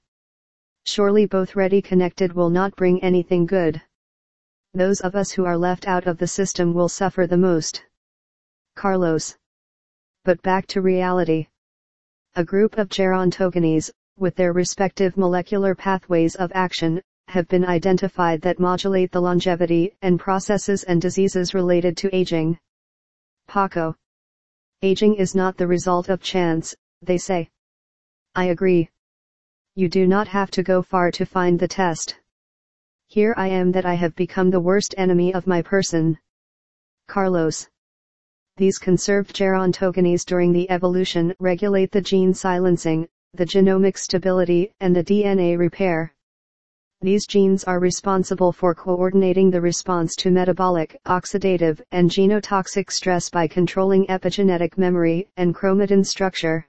Surely 0.87 1.27
both 1.27 1.55
ready 1.55 1.83
connected 1.83 2.33
will 2.33 2.49
not 2.49 2.75
bring 2.77 2.99
anything 3.03 3.45
good. 3.45 3.83
Those 4.73 5.03
of 5.03 5.15
us 5.15 5.31
who 5.31 5.45
are 5.45 5.59
left 5.59 5.87
out 5.87 6.07
of 6.07 6.17
the 6.17 6.27
system 6.27 6.73
will 6.73 6.89
suffer 6.89 7.27
the 7.27 7.37
most. 7.37 7.85
Carlos. 8.75 9.37
But 10.25 10.41
back 10.41 10.67
to 10.69 10.81
reality. 10.81 11.49
A 12.37 12.43
group 12.43 12.79
of 12.79 12.89
gerontogenes, 12.89 13.91
with 14.17 14.35
their 14.35 14.55
respective 14.55 15.19
molecular 15.19 15.75
pathways 15.75 16.37
of 16.37 16.51
action, 16.55 17.03
have 17.33 17.49
been 17.49 17.65
identified 17.65 18.43
that 18.43 18.61
modulate 18.61 19.11
the 19.11 19.21
longevity 19.21 19.97
and 20.03 20.21
processes 20.21 20.85
and 20.85 21.01
diseases 21.01 21.55
related 21.55 21.97
to 21.97 22.15
aging. 22.15 22.59
Paco. 23.49 23.97
Aging 24.83 25.15
is 25.15 25.35
not 25.35 25.57
the 25.57 25.67
result 25.67 26.11
of 26.11 26.21
chance, 26.21 26.75
they 27.01 27.17
say. 27.17 27.49
I 28.35 28.45
agree. 28.45 28.91
You 29.75 29.89
do 29.89 30.07
not 30.07 30.29
have 30.29 30.51
to 30.51 30.63
go 30.63 30.83
far 30.83 31.11
to 31.13 31.25
find 31.25 31.59
the 31.59 31.69
test. 31.69 32.17
Here 33.09 33.33
I 33.39 33.49
am 33.49 33.73
that 33.73 33.87
I 33.87 33.95
have 33.95 34.15
become 34.15 34.51
the 34.51 34.61
worst 34.61 34.95
enemy 34.99 35.33
of 35.33 35.47
my 35.47 35.63
person. 35.63 36.19
Carlos. 37.09 37.67
These 38.59 38.79
conserved 38.79 39.35
gerontogenes 39.35 40.27
during 40.27 40.53
the 40.53 40.71
evolution 40.71 41.35
regulate 41.39 41.93
the 41.93 42.03
gene 42.03 42.35
silencing, 42.35 43.09
the 43.33 43.47
genomic 43.47 43.97
stability 43.97 44.75
and 44.81 44.95
the 44.95 45.03
DNA 45.03 45.59
repair. 45.59 46.15
These 47.03 47.27
genes 47.27 47.65
are 47.65 47.81
responsible 47.81 48.53
for 48.53 48.77
coordinating 48.77 49.51
the 49.51 49.61
response 49.61 50.15
to 50.17 50.31
metabolic, 50.31 50.97
oxidative, 51.05 51.83
and 51.91 52.09
genotoxic 52.09 52.93
stress 52.93 53.29
by 53.29 53.49
controlling 53.49 54.07
epigenetic 54.07 54.79
memory 54.79 55.29
and 55.37 55.53
chromatin 55.53 56.07
structure. 56.07 56.65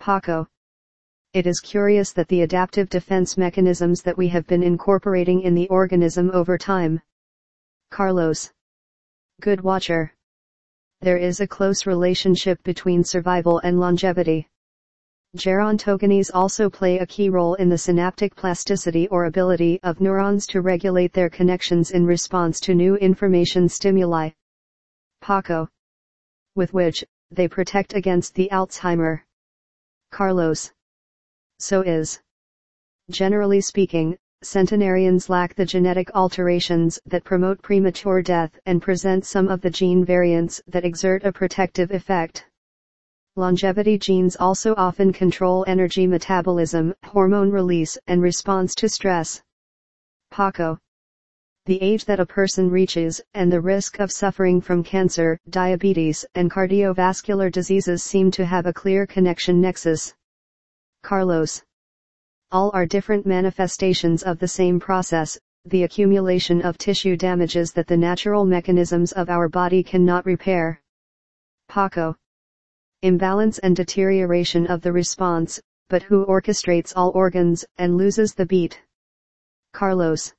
Paco. 0.00 0.48
It 1.32 1.46
is 1.46 1.60
curious 1.60 2.12
that 2.14 2.26
the 2.26 2.42
adaptive 2.42 2.88
defense 2.88 3.38
mechanisms 3.38 4.02
that 4.02 4.18
we 4.18 4.26
have 4.28 4.48
been 4.48 4.64
incorporating 4.64 5.42
in 5.42 5.54
the 5.54 5.68
organism 5.68 6.32
over 6.32 6.58
time. 6.58 7.00
Carlos. 7.92 8.52
Good 9.40 9.60
watcher. 9.60 10.12
There 11.02 11.18
is 11.18 11.38
a 11.38 11.46
close 11.46 11.86
relationship 11.86 12.60
between 12.64 13.04
survival 13.04 13.60
and 13.60 13.78
longevity. 13.78 14.48
Gerontogenes 15.36 16.30
also 16.32 16.70
play 16.70 16.98
a 16.98 17.06
key 17.06 17.28
role 17.28 17.54
in 17.54 17.68
the 17.68 17.76
synaptic 17.76 18.34
plasticity 18.34 19.06
or 19.08 19.26
ability 19.26 19.78
of 19.82 20.00
neurons 20.00 20.46
to 20.46 20.62
regulate 20.62 21.12
their 21.12 21.28
connections 21.28 21.90
in 21.90 22.06
response 22.06 22.58
to 22.60 22.74
new 22.74 22.96
information 22.96 23.68
stimuli. 23.68 24.30
Paco. 25.20 25.68
With 26.54 26.72
which, 26.72 27.04
they 27.30 27.48
protect 27.48 27.94
against 27.94 28.34
the 28.34 28.48
Alzheimer. 28.50 29.20
Carlos. 30.10 30.72
So 31.58 31.82
is. 31.82 32.20
Generally 33.10 33.60
speaking, 33.60 34.16
centenarians 34.42 35.28
lack 35.28 35.54
the 35.54 35.66
genetic 35.66 36.10
alterations 36.14 36.98
that 37.04 37.24
promote 37.24 37.60
premature 37.60 38.22
death 38.22 38.58
and 38.64 38.80
present 38.80 39.26
some 39.26 39.48
of 39.48 39.60
the 39.60 39.70
gene 39.70 40.04
variants 40.04 40.62
that 40.66 40.84
exert 40.84 41.24
a 41.24 41.32
protective 41.32 41.90
effect. 41.90 42.46
Longevity 43.38 43.98
genes 43.98 44.34
also 44.36 44.74
often 44.78 45.12
control 45.12 45.62
energy 45.68 46.06
metabolism, 46.06 46.94
hormone 47.04 47.50
release, 47.50 47.98
and 48.06 48.22
response 48.22 48.74
to 48.76 48.88
stress. 48.88 49.42
Paco. 50.30 50.78
The 51.66 51.76
age 51.82 52.06
that 52.06 52.18
a 52.18 52.24
person 52.24 52.70
reaches, 52.70 53.20
and 53.34 53.52
the 53.52 53.60
risk 53.60 54.00
of 54.00 54.10
suffering 54.10 54.62
from 54.62 54.82
cancer, 54.82 55.38
diabetes, 55.50 56.24
and 56.34 56.50
cardiovascular 56.50 57.52
diseases 57.52 58.02
seem 58.02 58.30
to 58.30 58.46
have 58.46 58.64
a 58.64 58.72
clear 58.72 59.06
connection 59.06 59.60
nexus. 59.60 60.14
Carlos. 61.02 61.62
All 62.50 62.70
are 62.72 62.86
different 62.86 63.26
manifestations 63.26 64.22
of 64.22 64.38
the 64.38 64.48
same 64.48 64.80
process, 64.80 65.38
the 65.66 65.82
accumulation 65.82 66.62
of 66.62 66.78
tissue 66.78 67.18
damages 67.18 67.72
that 67.74 67.86
the 67.86 67.98
natural 67.98 68.46
mechanisms 68.46 69.12
of 69.12 69.28
our 69.28 69.50
body 69.50 69.82
cannot 69.82 70.24
repair. 70.24 70.80
Paco 71.68 72.16
imbalance 73.02 73.58
and 73.58 73.76
deterioration 73.76 74.66
of 74.66 74.82
the 74.82 74.92
response, 74.92 75.60
but 75.88 76.02
who 76.02 76.24
orchestrates 76.26 76.92
all 76.96 77.10
organs 77.10 77.64
and 77.78 77.96
loses 77.96 78.34
the 78.34 78.46
beat. 78.46 78.80
Carlos. 79.72 80.32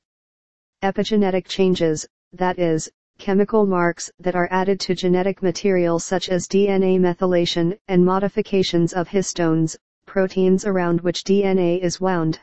Epigenetic 0.83 1.47
changes, 1.47 2.07
that 2.33 2.59
is, 2.59 2.89
chemical 3.17 3.65
marks 3.65 4.11
that 4.19 4.35
are 4.35 4.47
added 4.51 4.79
to 4.79 4.95
genetic 4.95 5.41
material 5.41 5.99
such 5.99 6.29
as 6.29 6.47
DNA 6.47 6.99
methylation 6.99 7.77
and 7.87 8.05
modifications 8.05 8.93
of 8.93 9.07
histones, 9.07 9.75
proteins 10.05 10.65
around 10.65 11.01
which 11.01 11.23
DNA 11.23 11.81
is 11.81 11.99
wound. 11.99 12.39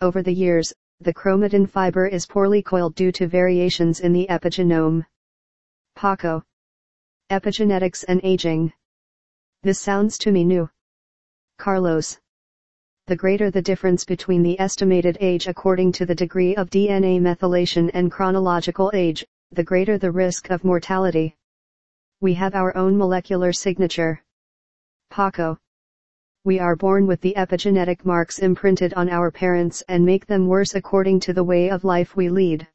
Over 0.00 0.22
the 0.22 0.34
years, 0.34 0.72
the 1.00 1.14
chromatin 1.14 1.68
fiber 1.68 2.06
is 2.06 2.26
poorly 2.26 2.62
coiled 2.62 2.94
due 2.94 3.12
to 3.12 3.26
variations 3.26 4.00
in 4.00 4.12
the 4.12 4.26
epigenome. 4.28 5.04
Paco. 5.94 6.42
Epigenetics 7.30 8.04
and 8.08 8.20
aging. 8.22 8.72
This 9.66 9.80
sounds 9.80 10.16
to 10.18 10.30
me 10.30 10.44
new. 10.44 10.70
Carlos. 11.58 12.20
The 13.08 13.16
greater 13.16 13.50
the 13.50 13.60
difference 13.60 14.04
between 14.04 14.44
the 14.44 14.60
estimated 14.60 15.18
age 15.20 15.48
according 15.48 15.90
to 15.94 16.06
the 16.06 16.14
degree 16.14 16.54
of 16.54 16.70
DNA 16.70 17.20
methylation 17.20 17.90
and 17.92 18.12
chronological 18.12 18.92
age, 18.94 19.26
the 19.50 19.64
greater 19.64 19.98
the 19.98 20.12
risk 20.12 20.50
of 20.50 20.62
mortality. 20.62 21.34
We 22.20 22.32
have 22.34 22.54
our 22.54 22.76
own 22.76 22.96
molecular 22.96 23.52
signature. 23.52 24.22
Paco. 25.10 25.58
We 26.44 26.60
are 26.60 26.76
born 26.76 27.08
with 27.08 27.20
the 27.20 27.34
epigenetic 27.36 28.04
marks 28.04 28.38
imprinted 28.38 28.94
on 28.94 29.08
our 29.08 29.32
parents 29.32 29.82
and 29.88 30.06
make 30.06 30.26
them 30.26 30.46
worse 30.46 30.76
according 30.76 31.18
to 31.26 31.32
the 31.32 31.42
way 31.42 31.70
of 31.70 31.82
life 31.82 32.14
we 32.14 32.28
lead. 32.28 32.68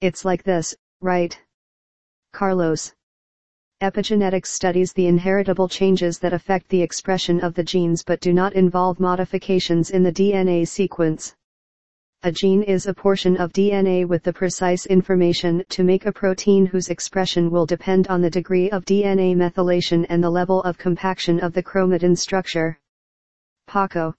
It's 0.00 0.24
like 0.24 0.42
this, 0.42 0.74
right? 1.00 1.40
Carlos. 2.32 2.96
Epigenetics 3.82 4.48
studies 4.48 4.92
the 4.92 5.06
inheritable 5.06 5.66
changes 5.66 6.18
that 6.18 6.34
affect 6.34 6.68
the 6.68 6.82
expression 6.82 7.40
of 7.40 7.54
the 7.54 7.64
genes 7.64 8.02
but 8.02 8.20
do 8.20 8.30
not 8.30 8.52
involve 8.52 9.00
modifications 9.00 9.88
in 9.88 10.02
the 10.02 10.12
DNA 10.12 10.68
sequence. 10.68 11.34
A 12.22 12.30
gene 12.30 12.62
is 12.62 12.86
a 12.86 12.92
portion 12.92 13.38
of 13.38 13.54
DNA 13.54 14.06
with 14.06 14.22
the 14.22 14.34
precise 14.34 14.84
information 14.84 15.64
to 15.70 15.82
make 15.82 16.04
a 16.04 16.12
protein 16.12 16.66
whose 16.66 16.90
expression 16.90 17.50
will 17.50 17.64
depend 17.64 18.06
on 18.08 18.20
the 18.20 18.28
degree 18.28 18.68
of 18.70 18.84
DNA 18.84 19.34
methylation 19.34 20.04
and 20.10 20.22
the 20.22 20.28
level 20.28 20.62
of 20.64 20.76
compaction 20.76 21.40
of 21.40 21.54
the 21.54 21.62
chromatin 21.62 22.14
structure. 22.14 22.78
Paco. 23.66 24.14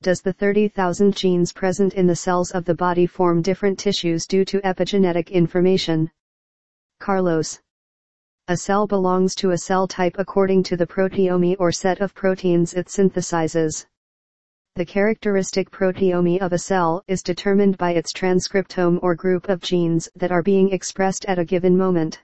Does 0.00 0.22
the 0.22 0.32
30,000 0.32 1.14
genes 1.14 1.52
present 1.52 1.92
in 1.92 2.06
the 2.06 2.16
cells 2.16 2.50
of 2.52 2.64
the 2.64 2.74
body 2.74 3.06
form 3.06 3.42
different 3.42 3.78
tissues 3.78 4.26
due 4.26 4.46
to 4.46 4.62
epigenetic 4.62 5.30
information? 5.30 6.10
Carlos. 6.98 7.60
A 8.50 8.56
cell 8.56 8.88
belongs 8.88 9.36
to 9.36 9.52
a 9.52 9.58
cell 9.58 9.86
type 9.86 10.16
according 10.18 10.64
to 10.64 10.76
the 10.76 10.84
proteome 10.84 11.54
or 11.60 11.70
set 11.70 12.00
of 12.00 12.16
proteins 12.16 12.74
it 12.74 12.88
synthesizes. 12.88 13.86
The 14.74 14.84
characteristic 14.84 15.70
proteome 15.70 16.40
of 16.40 16.52
a 16.52 16.58
cell 16.58 17.04
is 17.06 17.22
determined 17.22 17.78
by 17.78 17.92
its 17.92 18.12
transcriptome 18.12 18.98
or 19.04 19.14
group 19.14 19.48
of 19.48 19.60
genes 19.60 20.08
that 20.16 20.32
are 20.32 20.42
being 20.42 20.72
expressed 20.72 21.24
at 21.26 21.38
a 21.38 21.44
given 21.44 21.78
moment. 21.78 22.22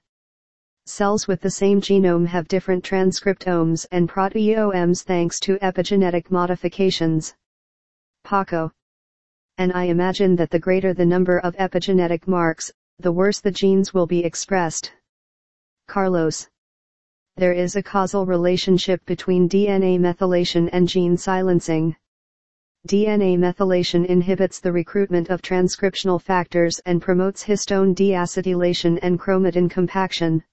Cells 0.85 1.29
with 1.29 1.43
the 1.43 1.51
same 1.53 1.81
genome 1.81 2.27
have 2.27 2.49
different 2.49 2.83
transcriptomes 2.83 3.87
and 3.93 4.09
proteomes 4.09 5.05
thanks 5.05 5.39
to 5.39 5.59
epigenetic 5.59 6.33
modifications. 6.33 7.37
Paco. 8.25 8.73
And 9.59 9.73
I 9.73 9.85
imagine 9.85 10.35
that 10.35 10.51
the 10.51 10.59
greater 10.59 10.93
the 10.93 11.07
number 11.07 11.39
of 11.39 11.55
epigenetic 11.55 12.27
marks, 12.27 12.73
the 12.99 13.13
worse 13.13 13.39
the 13.39 13.53
genes 13.53 13.95
will 13.95 14.09
be 14.09 14.25
expressed. 14.25 14.91
Carlos. 15.89 16.49
There 17.37 17.53
is 17.53 17.77
a 17.77 17.83
causal 17.83 18.27
relationship 18.27 19.05
between 19.07 19.49
DNA 19.49 19.99
methylation 19.99 20.69
and 20.73 20.89
gene 20.89 21.17
silencing. 21.17 21.97
DNA 22.87 23.37
methylation 23.37 24.07
inhibits 24.07 24.61
the 24.61 24.73
recruitment 24.73 25.29
of 25.29 25.43
transcriptional 25.43 26.21
factors 26.21 26.81
and 26.87 27.03
promotes 27.03 27.45
histone 27.45 27.95
deacetylation 27.95 28.99
and 29.03 29.19
chromatin 29.19 29.69
compaction. 29.69 30.45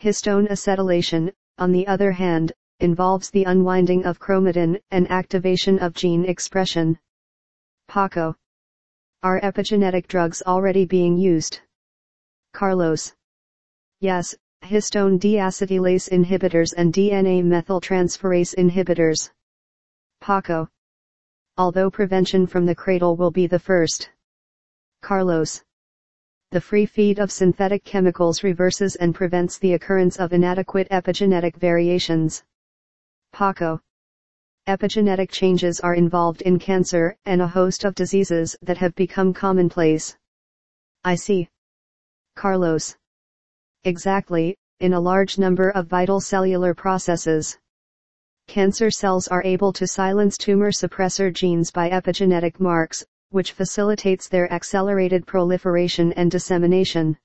Histone 0.00 0.48
acetylation, 0.48 1.32
on 1.58 1.72
the 1.72 1.86
other 1.86 2.12
hand, 2.12 2.52
involves 2.80 3.30
the 3.30 3.44
unwinding 3.44 4.04
of 4.04 4.18
chromatin 4.18 4.80
and 4.90 5.10
activation 5.10 5.78
of 5.78 5.94
gene 5.94 6.24
expression. 6.24 6.98
Paco. 7.86 8.34
Are 9.22 9.40
epigenetic 9.40 10.08
drugs 10.08 10.42
already 10.46 10.84
being 10.84 11.16
used? 11.16 11.60
Carlos. 12.52 13.14
Yes, 14.00 14.34
histone 14.62 15.18
deacetylase 15.18 16.08
inhibitors 16.08 16.72
and 16.76 16.92
DNA 16.92 17.42
methyltransferase 17.42 18.54
inhibitors. 18.54 19.30
Paco. 20.20 20.68
Although 21.56 21.90
prevention 21.90 22.46
from 22.46 22.64
the 22.64 22.74
cradle 22.74 23.16
will 23.16 23.30
be 23.30 23.46
the 23.46 23.58
first. 23.58 24.10
Carlos. 25.02 25.62
The 26.50 26.60
free 26.60 26.86
feed 26.86 27.18
of 27.18 27.32
synthetic 27.32 27.84
chemicals 27.84 28.42
reverses 28.42 28.96
and 28.96 29.14
prevents 29.14 29.58
the 29.58 29.74
occurrence 29.74 30.18
of 30.18 30.32
inadequate 30.32 30.88
epigenetic 30.90 31.56
variations. 31.56 32.44
Paco. 33.32 33.80
Epigenetic 34.68 35.30
changes 35.30 35.80
are 35.80 35.94
involved 35.94 36.42
in 36.42 36.58
cancer 36.58 37.16
and 37.24 37.42
a 37.42 37.48
host 37.48 37.84
of 37.84 37.94
diseases 37.94 38.54
that 38.62 38.78
have 38.78 38.94
become 38.94 39.34
commonplace. 39.34 40.16
I 41.04 41.16
see. 41.16 41.48
Carlos. 42.36 42.96
Exactly, 43.84 44.56
in 44.78 44.92
a 44.92 45.00
large 45.00 45.38
number 45.38 45.70
of 45.70 45.88
vital 45.88 46.20
cellular 46.20 46.72
processes. 46.72 47.58
Cancer 48.46 48.92
cells 48.92 49.26
are 49.26 49.42
able 49.44 49.72
to 49.72 49.88
silence 49.88 50.38
tumor 50.38 50.70
suppressor 50.70 51.32
genes 51.32 51.72
by 51.72 51.90
epigenetic 51.90 52.60
marks, 52.60 53.04
which 53.30 53.52
facilitates 53.52 54.28
their 54.28 54.52
accelerated 54.52 55.26
proliferation 55.26 56.12
and 56.12 56.30
dissemination. 56.30 57.18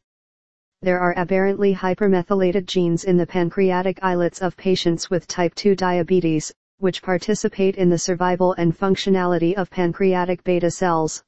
There 0.81 0.99
are 0.99 1.15
aberrantly 1.15 1.75
hypermethylated 1.75 2.65
genes 2.65 3.03
in 3.03 3.17
the 3.17 3.27
pancreatic 3.27 3.99
islets 4.01 4.41
of 4.41 4.57
patients 4.57 5.11
with 5.11 5.27
type 5.27 5.53
2 5.53 5.75
diabetes, 5.75 6.51
which 6.79 7.03
participate 7.03 7.75
in 7.75 7.89
the 7.89 7.99
survival 7.99 8.53
and 8.53 8.75
functionality 8.75 9.53
of 9.53 9.69
pancreatic 9.69 10.43
beta 10.43 10.71
cells. 10.71 11.23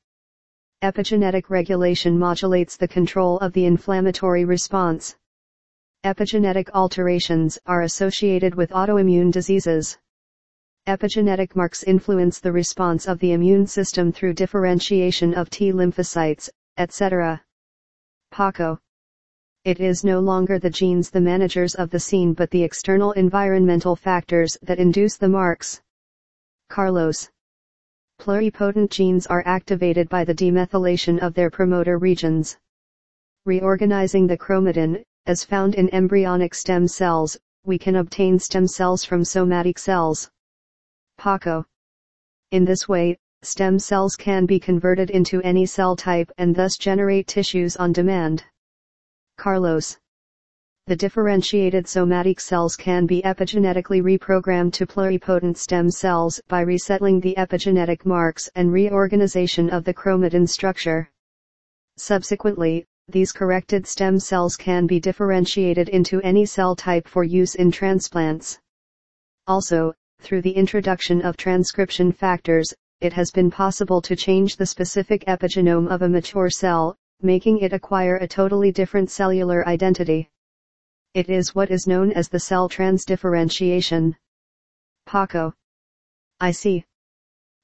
Epigenetic 0.81 1.49
regulation 1.49 2.17
modulates 2.17 2.77
the 2.77 2.87
control 2.87 3.37
of 3.39 3.53
the 3.53 3.65
inflammatory 3.65 4.45
response. 4.45 5.17
Epigenetic 6.05 6.69
alterations 6.69 7.59
are 7.65 7.81
associated 7.81 8.55
with 8.55 8.69
autoimmune 8.69 9.33
diseases. 9.33 9.97
Epigenetic 10.87 11.57
marks 11.57 11.83
influence 11.83 12.39
the 12.39 12.53
response 12.53 13.05
of 13.05 13.19
the 13.19 13.33
immune 13.33 13.67
system 13.67 14.09
through 14.09 14.33
differentiation 14.33 15.33
of 15.33 15.49
T 15.49 15.73
lymphocytes, 15.73 16.49
etc. 16.77 17.43
Paco. 18.31 18.79
It 19.65 19.81
is 19.81 20.05
no 20.05 20.21
longer 20.21 20.57
the 20.57 20.69
genes 20.69 21.09
the 21.09 21.19
managers 21.19 21.75
of 21.75 21.89
the 21.89 21.99
scene 21.99 22.33
but 22.33 22.49
the 22.49 22.63
external 22.63 23.11
environmental 23.11 23.97
factors 23.97 24.57
that 24.61 24.79
induce 24.79 25.17
the 25.17 25.27
marks. 25.27 25.81
Carlos. 26.69 27.29
Pluripotent 28.21 28.89
genes 28.89 29.27
are 29.27 29.43
activated 29.45 30.07
by 30.07 30.23
the 30.23 30.33
demethylation 30.33 31.19
of 31.19 31.33
their 31.33 31.49
promoter 31.49 31.97
regions. 31.97 32.57
Reorganizing 33.45 34.27
the 34.27 34.37
chromatin, 34.37 35.03
as 35.29 35.43
found 35.43 35.75
in 35.75 35.93
embryonic 35.93 36.55
stem 36.55 36.87
cells, 36.87 37.37
we 37.63 37.77
can 37.77 37.97
obtain 37.97 38.39
stem 38.39 38.65
cells 38.65 39.05
from 39.05 39.23
somatic 39.23 39.77
cells. 39.77 40.31
Paco. 41.19 41.63
In 42.49 42.65
this 42.65 42.89
way, 42.89 43.15
stem 43.43 43.77
cells 43.77 44.15
can 44.15 44.47
be 44.47 44.59
converted 44.59 45.11
into 45.11 45.39
any 45.43 45.67
cell 45.67 45.95
type 45.95 46.31
and 46.39 46.55
thus 46.55 46.77
generate 46.77 47.27
tissues 47.27 47.77
on 47.77 47.93
demand. 47.93 48.43
Carlos 49.37 49.99
the 50.87 50.95
differentiated 50.95 51.87
somatic 51.87 52.39
cells 52.39 52.75
can 52.75 53.05
be 53.05 53.21
epigenetically 53.21 54.01
reprogrammed 54.01 54.73
to 54.73 54.87
pluripotent 54.87 55.55
stem 55.55 55.91
cells 55.91 56.41
by 56.47 56.63
resettling 56.63 57.21
the 57.21 57.35
epigenetic 57.37 58.07
marks 58.07 58.49
and 58.55 58.73
reorganization 58.73 59.69
of 59.69 59.83
the 59.83 59.93
chromatin 59.93 60.49
structure. 60.49 61.07
Subsequently, 61.97 62.87
these 63.11 63.31
corrected 63.31 63.87
stem 63.87 64.19
cells 64.19 64.55
can 64.55 64.87
be 64.87 64.99
differentiated 64.99 65.89
into 65.89 66.21
any 66.21 66.45
cell 66.45 66.75
type 66.75 67.07
for 67.07 67.23
use 67.23 67.55
in 67.55 67.71
transplants. 67.71 68.59
Also, 69.47 69.93
through 70.21 70.41
the 70.41 70.51
introduction 70.51 71.21
of 71.21 71.37
transcription 71.37 72.11
factors, 72.11 72.73
it 73.01 73.13
has 73.13 73.31
been 73.31 73.49
possible 73.49 74.01
to 74.01 74.15
change 74.15 74.57
the 74.57 74.65
specific 74.65 75.23
epigenome 75.25 75.87
of 75.87 76.01
a 76.01 76.09
mature 76.09 76.49
cell, 76.49 76.97
making 77.21 77.59
it 77.59 77.73
acquire 77.73 78.17
a 78.17 78.27
totally 78.27 78.71
different 78.71 79.09
cellular 79.09 79.67
identity. 79.67 80.29
It 81.13 81.29
is 81.29 81.55
what 81.55 81.71
is 81.71 81.87
known 81.87 82.11
as 82.11 82.29
the 82.29 82.39
cell 82.39 82.69
transdifferentiation. 82.69 84.15
Paco. 85.05 85.53
I 86.39 86.51
see. 86.51 86.85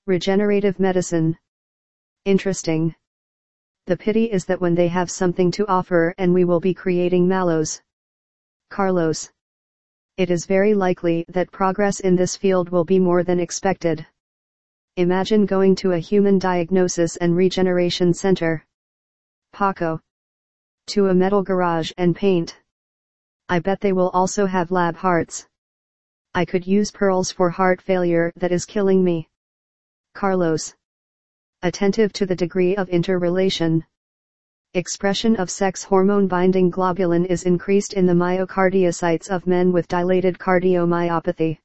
Regenerative 0.07 0.79
medicine. 0.79 1.37
Interesting. 2.25 2.95
The 3.87 3.97
pity 3.97 4.31
is 4.31 4.45
that 4.45 4.59
when 4.59 4.73
they 4.73 4.87
have 4.87 5.11
something 5.11 5.51
to 5.51 5.67
offer 5.67 6.15
and 6.17 6.33
we 6.33 6.43
will 6.43 6.59
be 6.59 6.73
creating 6.73 7.27
mallows. 7.27 7.81
Carlos. 8.71 9.31
It 10.17 10.31
is 10.31 10.47
very 10.47 10.73
likely 10.73 11.23
that 11.27 11.51
progress 11.51 11.99
in 11.99 12.15
this 12.15 12.35
field 12.35 12.69
will 12.69 12.85
be 12.85 12.97
more 12.97 13.23
than 13.23 13.39
expected. 13.39 14.05
Imagine 14.95 15.45
going 15.45 15.75
to 15.75 15.91
a 15.91 15.99
human 15.99 16.39
diagnosis 16.39 17.17
and 17.17 17.35
regeneration 17.35 18.13
center. 18.13 18.65
Paco. 19.53 20.01
To 20.87 21.09
a 21.09 21.13
metal 21.13 21.43
garage 21.43 21.91
and 21.97 22.15
paint. 22.15 22.57
I 23.49 23.59
bet 23.59 23.81
they 23.81 23.93
will 23.93 24.09
also 24.09 24.47
have 24.47 24.71
lab 24.71 24.95
hearts. 24.95 25.47
I 26.33 26.43
could 26.45 26.65
use 26.65 26.89
pearls 26.89 27.31
for 27.31 27.51
heart 27.51 27.81
failure 27.81 28.33
that 28.37 28.51
is 28.51 28.65
killing 28.65 29.03
me. 29.03 29.29
Carlos. 30.15 30.73
Attentive 31.65 32.13
to 32.13 32.27
the 32.27 32.35
degree 32.35 32.75
of 32.75 32.89
interrelation. 32.89 33.83
Expression 34.75 35.35
of 35.37 35.49
sex 35.49 35.83
hormone 35.83 36.27
binding 36.27 36.69
globulin 36.69 37.25
is 37.25 37.41
increased 37.41 37.93
in 37.93 38.05
the 38.05 38.13
myocardiocytes 38.13 39.29
of 39.31 39.47
men 39.47 39.71
with 39.71 39.87
dilated 39.87 40.37
cardiomyopathy. 40.37 41.57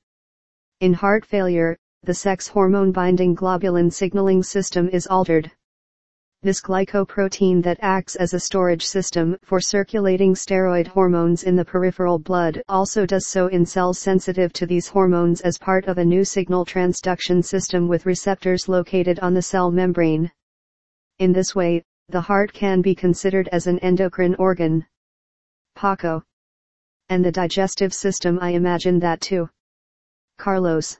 In 0.81 0.95
heart 0.95 1.27
failure, 1.27 1.77
the 2.03 2.15
sex 2.15 2.49
hormone 2.49 2.93
binding 2.93 3.37
globulin 3.37 3.93
signaling 3.93 4.43
system 4.43 4.89
is 4.89 5.07
altered. 5.07 5.51
This 6.43 6.63
glycoprotein 6.63 7.63
that 7.65 7.77
acts 7.83 8.17
as 8.17 8.33
a 8.33 8.41
storage 8.41 8.87
system 8.87 9.37
for 9.45 9.61
circulating 9.61 10.33
steroid 10.33 10.87
hormones 10.87 11.43
in 11.43 11.55
the 11.55 11.67
peripheral 11.67 12.19
blood 12.19 12.63
also 12.67 13.05
does 13.05 13.27
so 13.27 13.49
in 13.49 13.67
cells 13.67 13.99
sensitive 13.99 14.51
to 14.55 14.65
these 14.65 14.89
hormones 14.89 15.43
as 15.43 15.59
part 15.59 15.85
of 15.85 15.99
a 15.99 16.05
new 16.05 16.25
signal 16.25 16.65
transduction 16.65 17.45
system 17.45 17.89
with 17.89 18.07
receptors 18.07 18.71
located 18.71 19.21
on 19.21 19.35
the 19.35 19.43
cell 19.43 19.71
membrane. 19.71 20.33
In 21.19 21.31
this 21.31 21.55
way, 21.55 21.85
the 22.09 22.23
heart 22.23 22.55
can 22.55 22.81
be 22.81 22.95
considered 22.95 23.51
as 23.53 23.67
an 23.67 23.79
endocrine 23.81 24.35
organ. 24.37 24.87
Paco. 25.75 26.25
And 27.11 27.23
the 27.23 27.33
digestive 27.33 27.93
system 27.93 28.39
I 28.41 28.53
imagine 28.53 28.99
that 29.01 29.21
too. 29.21 29.51
Carlos. 30.39 30.99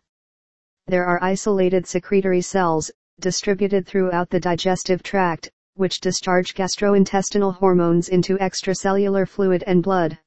There 0.87 1.07
are 1.07 1.23
isolated 1.23 1.87
secretory 1.87 2.43
cells, 2.43 2.91
distributed 3.21 3.87
throughout 3.87 4.31
the 4.31 4.41
digestive 4.41 5.03
tract, 5.03 5.51
which 5.75 6.01
discharge 6.01 6.55
gastrointestinal 6.55 7.55
hormones 7.55 8.09
into 8.09 8.37
extracellular 8.39 9.29
fluid 9.29 9.63
and 9.67 9.83
blood. 9.83 10.19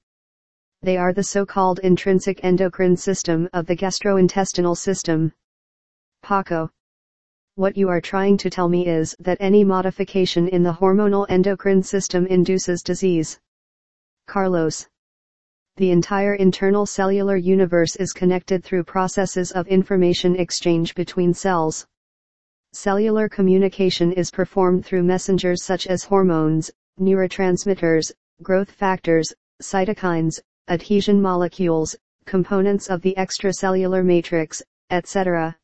They 0.82 0.98
are 0.98 1.14
the 1.14 1.24
so-called 1.24 1.80
intrinsic 1.80 2.44
endocrine 2.44 2.98
system 2.98 3.48
of 3.54 3.66
the 3.66 3.76
gastrointestinal 3.76 4.78
system. 4.78 5.32
Paco. 6.22 6.70
What 7.56 7.78
you 7.78 7.88
are 7.90 8.02
trying 8.02 8.38
to 8.38 8.50
tell 8.50 8.68
me 8.68 8.88
is 8.88 9.16
that 9.20 9.38
any 9.40 9.64
modification 9.64 10.48
in 10.48 10.64
the 10.64 10.74
hormonal 10.74 11.26
endocrine 11.30 11.84
system 11.84 12.26
induces 12.28 12.82
disease. 12.82 13.40
Carlos. 14.26 14.88
The 15.78 15.92
entire 15.92 16.34
internal 16.36 16.86
cellular 16.86 17.38
universe 17.38 17.96
is 17.96 18.12
connected 18.12 18.64
through 18.64 18.84
processes 18.84 19.52
of 19.52 19.68
information 19.68 20.36
exchange 20.36 20.96
between 20.96 21.34
cells. 21.34 21.86
Cellular 22.76 23.30
communication 23.30 24.12
is 24.12 24.32
performed 24.32 24.84
through 24.84 25.04
messengers 25.04 25.62
such 25.62 25.86
as 25.86 26.04
hormones, 26.04 26.72
neurotransmitters, 27.00 28.12
growth 28.42 28.72
factors, 28.72 29.32
cytokines, 29.62 30.40
adhesion 30.68 31.22
molecules, 31.22 31.96
components 32.26 32.90
of 32.90 33.04
the 33.04 33.14
extracellular 33.16 34.04
matrix, 34.04 34.64
etc. 34.90 35.56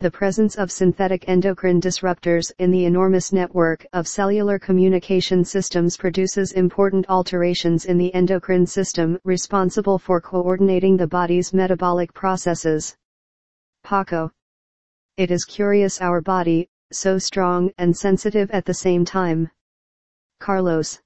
The 0.00 0.10
presence 0.10 0.56
of 0.56 0.70
synthetic 0.70 1.26
endocrine 1.30 1.80
disruptors 1.80 2.52
in 2.58 2.70
the 2.70 2.84
enormous 2.84 3.32
network 3.32 3.86
of 3.94 4.06
cellular 4.06 4.58
communication 4.58 5.46
systems 5.46 5.96
produces 5.96 6.52
important 6.52 7.06
alterations 7.08 7.86
in 7.86 7.96
the 7.96 8.12
endocrine 8.12 8.66
system 8.66 9.18
responsible 9.24 9.98
for 9.98 10.20
coordinating 10.20 10.98
the 10.98 11.06
body's 11.06 11.54
metabolic 11.54 12.12
processes. 12.12 12.94
Paco 13.82 14.30
it 15.18 15.32
is 15.32 15.44
curious 15.44 16.00
our 16.00 16.20
body, 16.20 16.68
so 16.92 17.18
strong 17.18 17.72
and 17.76 17.94
sensitive 17.94 18.48
at 18.52 18.64
the 18.64 18.72
same 18.72 19.04
time. 19.04 19.50
Carlos. 20.38 21.00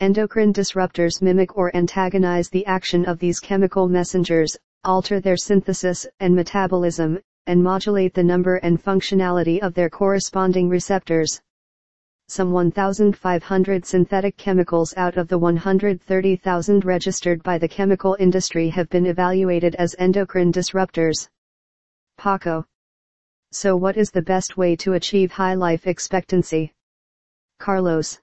Endocrine 0.00 0.52
disruptors 0.52 1.22
mimic 1.22 1.56
or 1.56 1.74
antagonize 1.76 2.48
the 2.48 2.66
action 2.66 3.04
of 3.04 3.20
these 3.20 3.38
chemical 3.38 3.88
messengers, 3.88 4.56
alter 4.82 5.20
their 5.20 5.36
synthesis 5.36 6.08
and 6.18 6.34
metabolism, 6.34 7.20
and 7.46 7.62
modulate 7.62 8.14
the 8.14 8.22
number 8.22 8.56
and 8.56 8.82
functionality 8.82 9.60
of 9.60 9.74
their 9.74 9.88
corresponding 9.88 10.68
receptors. 10.68 11.40
Some 12.26 12.50
1,500 12.50 13.86
synthetic 13.86 14.36
chemicals 14.38 14.92
out 14.96 15.16
of 15.16 15.28
the 15.28 15.38
130,000 15.38 16.84
registered 16.84 17.44
by 17.44 17.58
the 17.58 17.68
chemical 17.68 18.16
industry 18.18 18.68
have 18.70 18.88
been 18.88 19.06
evaluated 19.06 19.76
as 19.76 19.94
endocrine 20.00 20.52
disruptors. 20.52 21.28
Paco. 22.18 22.66
So 23.52 23.76
what 23.76 23.96
is 23.96 24.12
the 24.12 24.22
best 24.22 24.56
way 24.56 24.76
to 24.76 24.92
achieve 24.92 25.32
high 25.32 25.54
life 25.54 25.88
expectancy? 25.88 26.72
Carlos. 27.58 28.20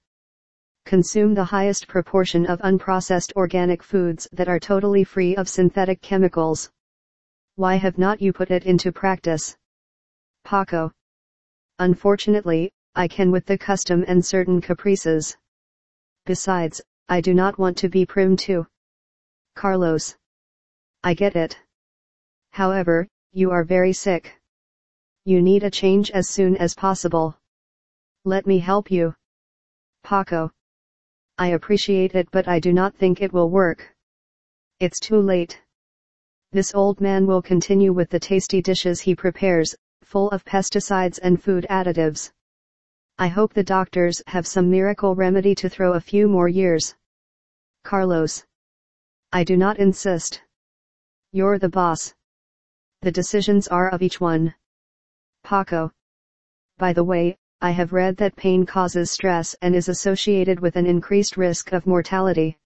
Consume 0.86 1.34
the 1.34 1.44
highest 1.44 1.90
proportion 1.90 2.46
of 2.46 2.62
unprocessed 2.62 3.34
organic 3.36 3.84
foods 3.84 4.30
that 4.32 4.48
are 4.48 4.60
totally 4.60 5.04
free 5.04 5.36
of 5.36 5.50
synthetic 5.50 6.02
chemicals. 6.02 6.72
Why 7.56 7.76
have 7.76 7.98
not 7.98 8.22
you 8.22 8.32
put 8.32 8.52
it 8.52 8.64
into 8.64 8.94
practice? 8.94 9.58
Paco. 10.46 10.94
Unfortunately, 11.80 12.72
I 12.96 13.10
can 13.10 13.30
with 13.30 13.46
the 13.46 13.58
custom 13.58 14.06
and 14.08 14.26
certain 14.26 14.62
caprices. 14.62 15.36
Besides, 16.26 16.82
I 17.10 17.20
do 17.20 17.34
not 17.34 17.60
want 17.60 17.78
to 17.80 17.90
be 17.90 18.06
prim 18.06 18.38
too. 18.38 18.66
Carlos. 19.56 20.16
I 21.04 21.14
get 21.14 21.36
it. 21.36 21.60
However, 22.52 23.10
you 23.34 23.52
are 23.52 23.66
very 23.66 23.92
sick. 23.92 24.34
You 25.28 25.42
need 25.42 25.64
a 25.64 25.70
change 25.70 26.10
as 26.12 26.30
soon 26.30 26.56
as 26.56 26.74
possible. 26.74 27.38
Let 28.24 28.48
me 28.48 28.60
help 28.60 28.90
you. 28.90 29.14
Paco. 30.02 30.54
I 31.38 31.48
appreciate 31.48 32.16
it 32.16 32.32
but 32.32 32.48
I 32.48 32.62
do 32.62 32.72
not 32.72 32.96
think 32.96 33.22
it 33.22 33.34
will 33.34 33.50
work. 33.50 33.94
It's 34.80 35.02
too 35.02 35.20
late. 35.20 35.62
This 36.54 36.74
old 36.74 37.02
man 37.02 37.28
will 37.28 37.42
continue 37.42 37.92
with 37.92 38.10
the 38.10 38.22
tasty 38.22 38.62
dishes 38.62 39.02
he 39.02 39.16
prepares, 39.16 39.76
full 40.02 40.30
of 40.32 40.46
pesticides 40.46 41.20
and 41.22 41.44
food 41.44 41.68
additives. 41.70 42.32
I 43.18 43.28
hope 43.28 43.54
the 43.54 43.66
doctors 43.66 44.22
have 44.28 44.48
some 44.48 44.72
miracle 44.72 45.14
remedy 45.14 45.54
to 45.56 45.68
throw 45.68 45.96
a 45.96 46.00
few 46.00 46.30
more 46.30 46.48
years. 46.48 46.96
Carlos. 47.84 48.46
I 49.34 49.44
do 49.44 49.58
not 49.58 49.78
insist. 49.78 50.42
You're 51.34 51.60
the 51.60 51.68
boss. 51.68 52.16
The 53.02 53.12
decisions 53.12 53.68
are 53.68 53.90
of 53.90 54.02
each 54.02 54.22
one. 54.22 54.56
Paco. 55.48 55.89
By 56.78 56.91
the 56.91 57.06
way, 57.06 57.38
I 57.62 57.72
have 57.72 57.93
read 57.93 58.18
that 58.18 58.36
pain 58.36 58.66
causes 58.66 59.12
stress 59.12 59.56
and 59.62 59.74
is 59.74 59.88
associated 59.88 60.60
with 60.60 60.76
an 60.76 60.86
increased 60.86 61.38
risk 61.38 61.72
of 61.72 61.88
mortality. 61.88 62.58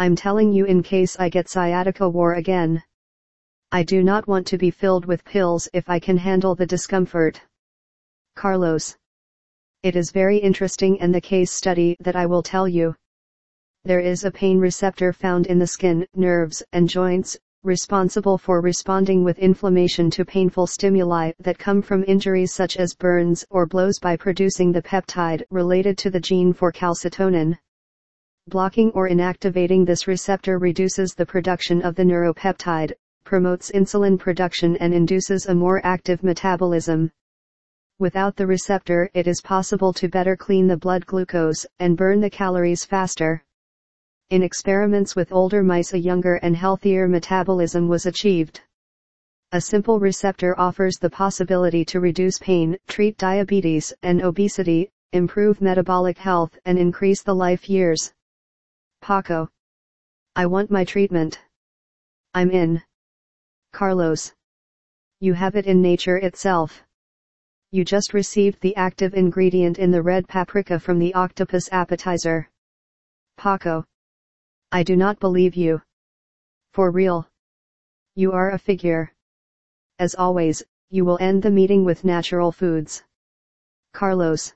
I'm 0.00 0.16
telling 0.16 0.52
you 0.52 0.64
in 0.64 0.82
case 0.82 1.16
I 1.20 1.28
get 1.28 1.48
sciatica 1.48 2.08
war 2.08 2.34
again. 2.34 2.82
I 3.70 3.84
do 3.84 4.02
not 4.02 4.26
want 4.26 4.48
to 4.48 4.58
be 4.58 4.72
filled 4.72 5.04
with 5.04 5.24
pills 5.24 5.68
if 5.72 5.88
I 5.88 6.00
can 6.00 6.16
handle 6.16 6.56
the 6.56 6.66
discomfort. 6.66 7.40
Carlos. 8.34 8.96
It 9.84 9.94
is 9.94 10.10
very 10.10 10.38
interesting 10.38 11.00
and 11.00 11.14
the 11.14 11.20
case 11.20 11.52
study 11.52 11.96
that 12.00 12.16
I 12.16 12.26
will 12.26 12.42
tell 12.42 12.66
you. 12.66 12.96
There 13.84 14.00
is 14.00 14.24
a 14.24 14.32
pain 14.32 14.58
receptor 14.58 15.12
found 15.12 15.46
in 15.46 15.60
the 15.60 15.68
skin, 15.68 16.04
nerves, 16.16 16.64
and 16.72 16.88
joints, 16.88 17.38
responsible 17.64 18.36
for 18.36 18.60
responding 18.60 19.22
with 19.22 19.38
inflammation 19.38 20.10
to 20.10 20.24
painful 20.24 20.66
stimuli 20.66 21.30
that 21.38 21.58
come 21.58 21.80
from 21.80 22.04
injuries 22.08 22.52
such 22.52 22.76
as 22.76 22.94
burns 22.94 23.44
or 23.50 23.66
blows 23.66 24.00
by 24.00 24.16
producing 24.16 24.72
the 24.72 24.82
peptide 24.82 25.42
related 25.50 25.96
to 25.96 26.10
the 26.10 26.18
gene 26.18 26.52
for 26.52 26.72
calcitonin. 26.72 27.56
Blocking 28.48 28.90
or 28.90 29.08
inactivating 29.08 29.86
this 29.86 30.08
receptor 30.08 30.58
reduces 30.58 31.14
the 31.14 31.24
production 31.24 31.80
of 31.82 31.94
the 31.94 32.02
neuropeptide, 32.02 32.92
promotes 33.22 33.70
insulin 33.70 34.18
production 34.18 34.76
and 34.78 34.92
induces 34.92 35.46
a 35.46 35.54
more 35.54 35.80
active 35.84 36.24
metabolism. 36.24 37.12
Without 38.00 38.34
the 38.34 38.46
receptor 38.48 39.08
it 39.14 39.28
is 39.28 39.40
possible 39.40 39.92
to 39.92 40.08
better 40.08 40.36
clean 40.36 40.66
the 40.66 40.76
blood 40.76 41.06
glucose 41.06 41.64
and 41.78 41.96
burn 41.96 42.20
the 42.20 42.28
calories 42.28 42.84
faster. 42.84 43.44
In 44.32 44.42
experiments 44.42 45.14
with 45.14 45.30
older 45.30 45.62
mice 45.62 45.92
a 45.92 45.98
younger 45.98 46.36
and 46.36 46.56
healthier 46.56 47.06
metabolism 47.06 47.86
was 47.86 48.06
achieved. 48.06 48.62
A 49.52 49.60
simple 49.60 50.00
receptor 50.00 50.58
offers 50.58 50.94
the 50.96 51.10
possibility 51.10 51.84
to 51.84 52.00
reduce 52.00 52.38
pain, 52.38 52.78
treat 52.88 53.18
diabetes 53.18 53.92
and 54.02 54.22
obesity, 54.22 54.90
improve 55.12 55.60
metabolic 55.60 56.16
health 56.16 56.58
and 56.64 56.78
increase 56.78 57.22
the 57.22 57.34
life 57.34 57.68
years. 57.68 58.14
Paco. 59.02 59.50
I 60.34 60.46
want 60.46 60.70
my 60.70 60.82
treatment. 60.82 61.38
I'm 62.32 62.50
in. 62.50 62.82
Carlos. 63.74 64.32
You 65.20 65.34
have 65.34 65.56
it 65.56 65.66
in 65.66 65.82
nature 65.82 66.16
itself. 66.16 66.82
You 67.70 67.84
just 67.84 68.14
received 68.14 68.62
the 68.62 68.74
active 68.76 69.12
ingredient 69.12 69.78
in 69.78 69.90
the 69.90 70.00
red 70.00 70.26
paprika 70.26 70.80
from 70.80 70.98
the 70.98 71.12
octopus 71.12 71.68
appetizer. 71.70 72.48
Paco. 73.36 73.84
I 74.74 74.82
do 74.82 74.96
not 74.96 75.20
believe 75.20 75.54
you. 75.54 75.82
For 76.72 76.90
real. 76.90 77.28
You 78.14 78.32
are 78.32 78.52
a 78.52 78.58
figure. 78.58 79.12
As 79.98 80.14
always, 80.14 80.62
you 80.88 81.04
will 81.04 81.18
end 81.20 81.42
the 81.42 81.50
meeting 81.50 81.84
with 81.84 82.04
natural 82.04 82.50
foods. 82.50 83.02
Carlos. 83.92 84.54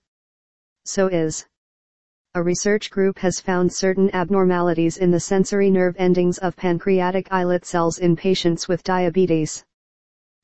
So 0.86 1.08
is. 1.08 1.46
A 2.34 2.42
research 2.42 2.90
group 2.90 3.18
has 3.18 3.40
found 3.40 3.70
certain 3.70 4.10
abnormalities 4.14 4.96
in 4.96 5.10
the 5.10 5.20
sensory 5.20 5.70
nerve 5.70 5.96
endings 5.98 6.38
of 6.38 6.56
pancreatic 6.56 7.28
islet 7.30 7.66
cells 7.66 7.98
in 7.98 8.16
patients 8.16 8.68
with 8.68 8.82
diabetes. 8.82 9.66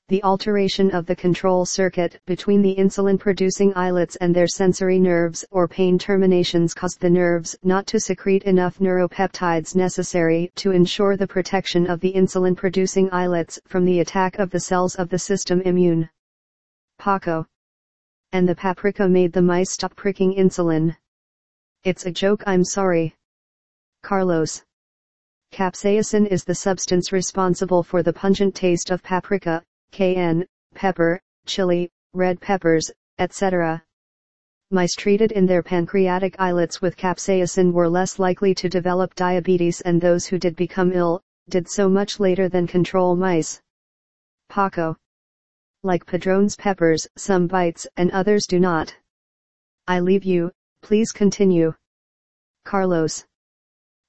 The 0.08 0.22
alteration 0.24 0.90
of 0.90 1.06
the 1.06 1.16
control 1.16 1.64
circuit 1.64 2.20
between 2.26 2.60
the 2.60 2.74
insulin-producing 2.76 3.72
islets 3.74 4.16
and 4.16 4.34
their 4.34 4.46
sensory 4.46 4.98
nerves 4.98 5.44
or 5.50 5.66
pain 5.66 5.98
terminations 5.98 6.74
caused 6.74 7.00
the 7.00 7.08
nerves 7.08 7.56
not 7.62 7.86
to 7.86 8.00
secrete 8.00 8.42
enough 8.42 8.78
neuropeptides 8.78 9.74
necessary 9.74 10.50
to 10.56 10.72
ensure 10.72 11.16
the 11.16 11.26
protection 11.26 11.86
of 11.88 12.00
the 12.00 12.12
insulin-producing 12.12 13.08
islets 13.10 13.60
from 13.66 13.84
the 13.84 14.00
attack 14.00 14.38
of 14.38 14.50
the 14.50 14.60
cells 14.60 14.96
of 14.96 15.08
the 15.08 15.18
system 15.18 15.60
immune. 15.62 16.08
Paco. 16.98 17.46
And 18.32 18.48
the 18.48 18.54
paprika 18.54 19.08
made 19.08 19.32
the 19.32 19.42
mice 19.42 19.70
stop 19.70 19.94
pricking 19.96 20.34
insulin. 20.34 20.96
It's 21.84 22.06
a 22.06 22.10
joke 22.10 22.42
I'm 22.46 22.64
sorry. 22.64 23.14
Carlos. 24.02 24.64
Capsaicin 25.52 26.26
is 26.26 26.44
the 26.44 26.54
substance 26.54 27.12
responsible 27.12 27.82
for 27.82 28.02
the 28.02 28.12
pungent 28.12 28.54
taste 28.54 28.90
of 28.90 29.02
paprika, 29.02 29.62
cayenne, 29.92 30.44
pepper, 30.74 31.20
chili, 31.46 31.90
red 32.14 32.40
peppers, 32.40 32.90
etc. 33.18 33.84
Mice 34.70 34.94
treated 34.94 35.32
in 35.32 35.46
their 35.46 35.62
pancreatic 35.62 36.34
islets 36.38 36.80
with 36.80 36.96
capsaicin 36.96 37.72
were 37.72 37.88
less 37.88 38.18
likely 38.18 38.54
to 38.54 38.68
develop 38.70 39.14
diabetes 39.14 39.82
and 39.82 40.00
those 40.00 40.26
who 40.26 40.38
did 40.38 40.56
become 40.56 40.92
ill, 40.92 41.22
did 41.48 41.68
so 41.68 41.88
much 41.88 42.18
later 42.18 42.48
than 42.48 42.66
control 42.66 43.14
mice. 43.14 43.60
Paco. 44.48 44.96
Like 45.82 46.06
Padron's 46.06 46.56
peppers, 46.56 47.06
some 47.16 47.46
bites 47.46 47.86
and 47.96 48.10
others 48.12 48.46
do 48.46 48.58
not. 48.58 48.96
I 49.86 50.00
leave 50.00 50.24
you, 50.24 50.52
please 50.80 51.12
continue. 51.12 51.74
Carlos. 52.64 53.26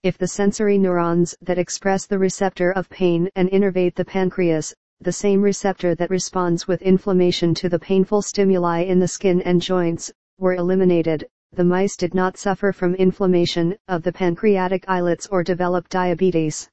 If 0.03 0.17
the 0.17 0.27
sensory 0.27 0.77
neurons 0.77 1.35
that 1.41 1.57
express 1.57 2.05
the 2.05 2.19
receptor 2.19 2.71
of 2.71 2.89
pain 2.89 3.29
and 3.35 3.49
innervate 3.49 3.95
the 3.95 4.05
pancreas, 4.05 4.73
the 5.03 5.11
same 5.11 5.41
receptor 5.41 5.95
that 5.95 6.09
responds 6.09 6.67
with 6.67 6.81
inflammation 6.81 7.53
to 7.55 7.69
the 7.69 7.79
painful 7.79 8.21
stimuli 8.21 8.81
in 8.81 8.99
the 8.99 9.07
skin 9.07 9.41
and 9.41 9.61
joints, 9.61 10.11
were 10.37 10.55
eliminated, 10.55 11.27
the 11.51 11.63
mice 11.63 11.95
did 11.95 12.13
not 12.13 12.37
suffer 12.37 12.71
from 12.71 12.95
inflammation 12.95 13.77
of 13.87 14.01
the 14.01 14.11
pancreatic 14.11 14.85
islets 14.87 15.27
or 15.27 15.43
develop 15.43 15.87
diabetes. 15.89 16.69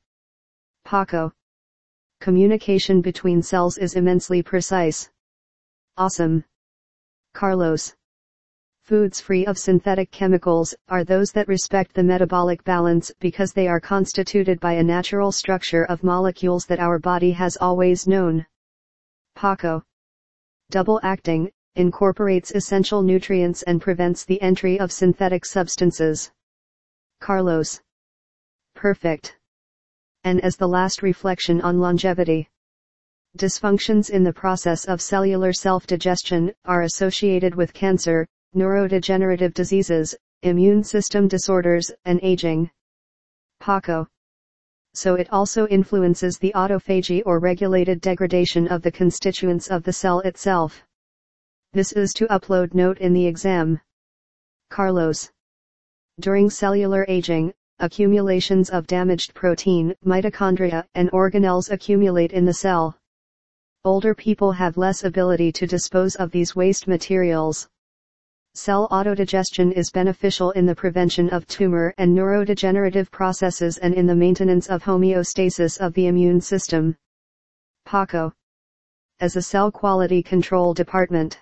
Paco. 0.84 1.32
Communication 2.20 3.00
between 3.00 3.42
cells 3.42 3.76
is 3.76 3.94
immensely 3.94 4.42
precise. 4.42 5.10
Awesome. 5.96 6.44
Carlos. 7.34 7.94
Foods 8.90 9.20
free 9.20 9.46
of 9.46 9.56
synthetic 9.56 10.10
chemicals 10.10 10.74
are 10.88 11.04
those 11.04 11.30
that 11.30 11.46
respect 11.46 11.94
the 11.94 12.02
metabolic 12.02 12.64
balance 12.64 13.12
because 13.20 13.52
they 13.52 13.68
are 13.68 13.78
constituted 13.78 14.58
by 14.58 14.72
a 14.72 14.82
natural 14.82 15.30
structure 15.30 15.84
of 15.84 16.02
molecules 16.02 16.66
that 16.66 16.80
our 16.80 16.98
body 16.98 17.30
has 17.30 17.56
always 17.60 18.08
known. 18.08 18.44
Paco. 19.36 19.84
Double 20.70 20.98
acting, 21.04 21.52
incorporates 21.76 22.50
essential 22.50 23.00
nutrients 23.00 23.62
and 23.62 23.80
prevents 23.80 24.24
the 24.24 24.42
entry 24.42 24.80
of 24.80 24.90
synthetic 24.90 25.46
substances. 25.46 26.32
Carlos. 27.20 27.80
Perfect. 28.74 29.38
And 30.24 30.40
as 30.40 30.56
the 30.56 30.66
last 30.66 31.00
reflection 31.00 31.60
on 31.60 31.78
longevity. 31.78 32.48
Dysfunctions 33.38 34.10
in 34.10 34.24
the 34.24 34.32
process 34.32 34.84
of 34.86 35.00
cellular 35.00 35.52
self-digestion 35.52 36.52
are 36.64 36.82
associated 36.82 37.54
with 37.54 37.72
cancer, 37.72 38.26
neurodegenerative 38.56 39.54
diseases, 39.54 40.14
immune 40.42 40.82
system 40.82 41.28
disorders, 41.28 41.90
and 42.04 42.18
aging. 42.22 42.70
Paco. 43.60 44.06
So 44.94 45.14
it 45.14 45.32
also 45.32 45.68
influences 45.68 46.38
the 46.38 46.52
autophagy 46.54 47.22
or 47.24 47.38
regulated 47.38 48.00
degradation 48.00 48.66
of 48.68 48.82
the 48.82 48.90
constituents 48.90 49.68
of 49.68 49.82
the 49.82 49.92
cell 49.92 50.20
itself. 50.20 50.82
This 51.72 51.92
is 51.92 52.12
to 52.14 52.26
upload 52.26 52.74
note 52.74 52.98
in 52.98 53.12
the 53.12 53.26
exam. 53.26 53.80
Carlos. 54.70 55.30
During 56.18 56.50
cellular 56.50 57.04
aging, 57.06 57.52
accumulations 57.78 58.70
of 58.70 58.86
damaged 58.86 59.32
protein, 59.34 59.94
mitochondria, 60.04 60.84
and 60.94 61.10
organelles 61.12 61.70
accumulate 61.70 62.32
in 62.32 62.44
the 62.44 62.54
cell. 62.54 62.96
Older 63.84 64.14
people 64.14 64.52
have 64.52 64.76
less 64.76 65.04
ability 65.04 65.52
to 65.52 65.66
dispose 65.66 66.16
of 66.16 66.30
these 66.30 66.56
waste 66.56 66.88
materials. 66.88 67.68
Cell 68.54 68.88
autodigestion 68.88 69.72
is 69.72 69.92
beneficial 69.92 70.50
in 70.50 70.66
the 70.66 70.74
prevention 70.74 71.30
of 71.30 71.46
tumor 71.46 71.94
and 71.98 72.16
neurodegenerative 72.16 73.08
processes 73.12 73.78
and 73.78 73.94
in 73.94 74.06
the 74.06 74.14
maintenance 74.14 74.66
of 74.66 74.82
homeostasis 74.82 75.78
of 75.78 75.94
the 75.94 76.08
immune 76.08 76.40
system. 76.40 76.96
Paco. 77.84 78.32
As 79.20 79.36
a 79.36 79.42
cell 79.42 79.70
quality 79.70 80.20
control 80.20 80.74
department. 80.74 81.40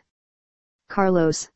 Carlos. 0.91 1.49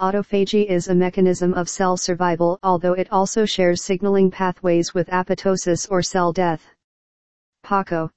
Autophagy 0.00 0.66
is 0.66 0.86
a 0.86 0.94
mechanism 0.94 1.52
of 1.54 1.68
cell 1.68 1.96
survival 1.96 2.60
although 2.62 2.94
it 2.94 3.10
also 3.10 3.44
shares 3.44 3.82
signaling 3.82 4.30
pathways 4.30 4.94
with 4.94 5.08
apoptosis 5.08 5.90
or 5.90 6.00
cell 6.00 6.32
death. 6.32 6.64
Paco. 7.64 8.08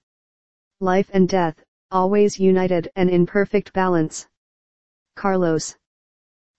Life 0.79 1.09
and 1.13 1.27
death, 1.27 1.63
always 1.89 2.39
united 2.39 2.91
and 2.95 3.09
in 3.09 3.25
perfect 3.25 3.73
balance. 3.73 4.27
Carlos 5.15 5.75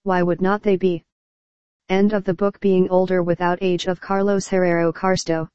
why 0.04 0.22
would 0.22 0.40
not 0.40 0.62
they 0.62 0.76
be? 0.76 1.02
End 1.88 2.12
of 2.12 2.24
the 2.24 2.34
book 2.34 2.60
Being 2.60 2.88
Older 2.90 3.22
Without 3.22 3.58
Age 3.60 3.86
of 3.86 4.00
Carlos 4.00 4.46
Herrero 4.48 4.92
Carsto. 4.92 5.48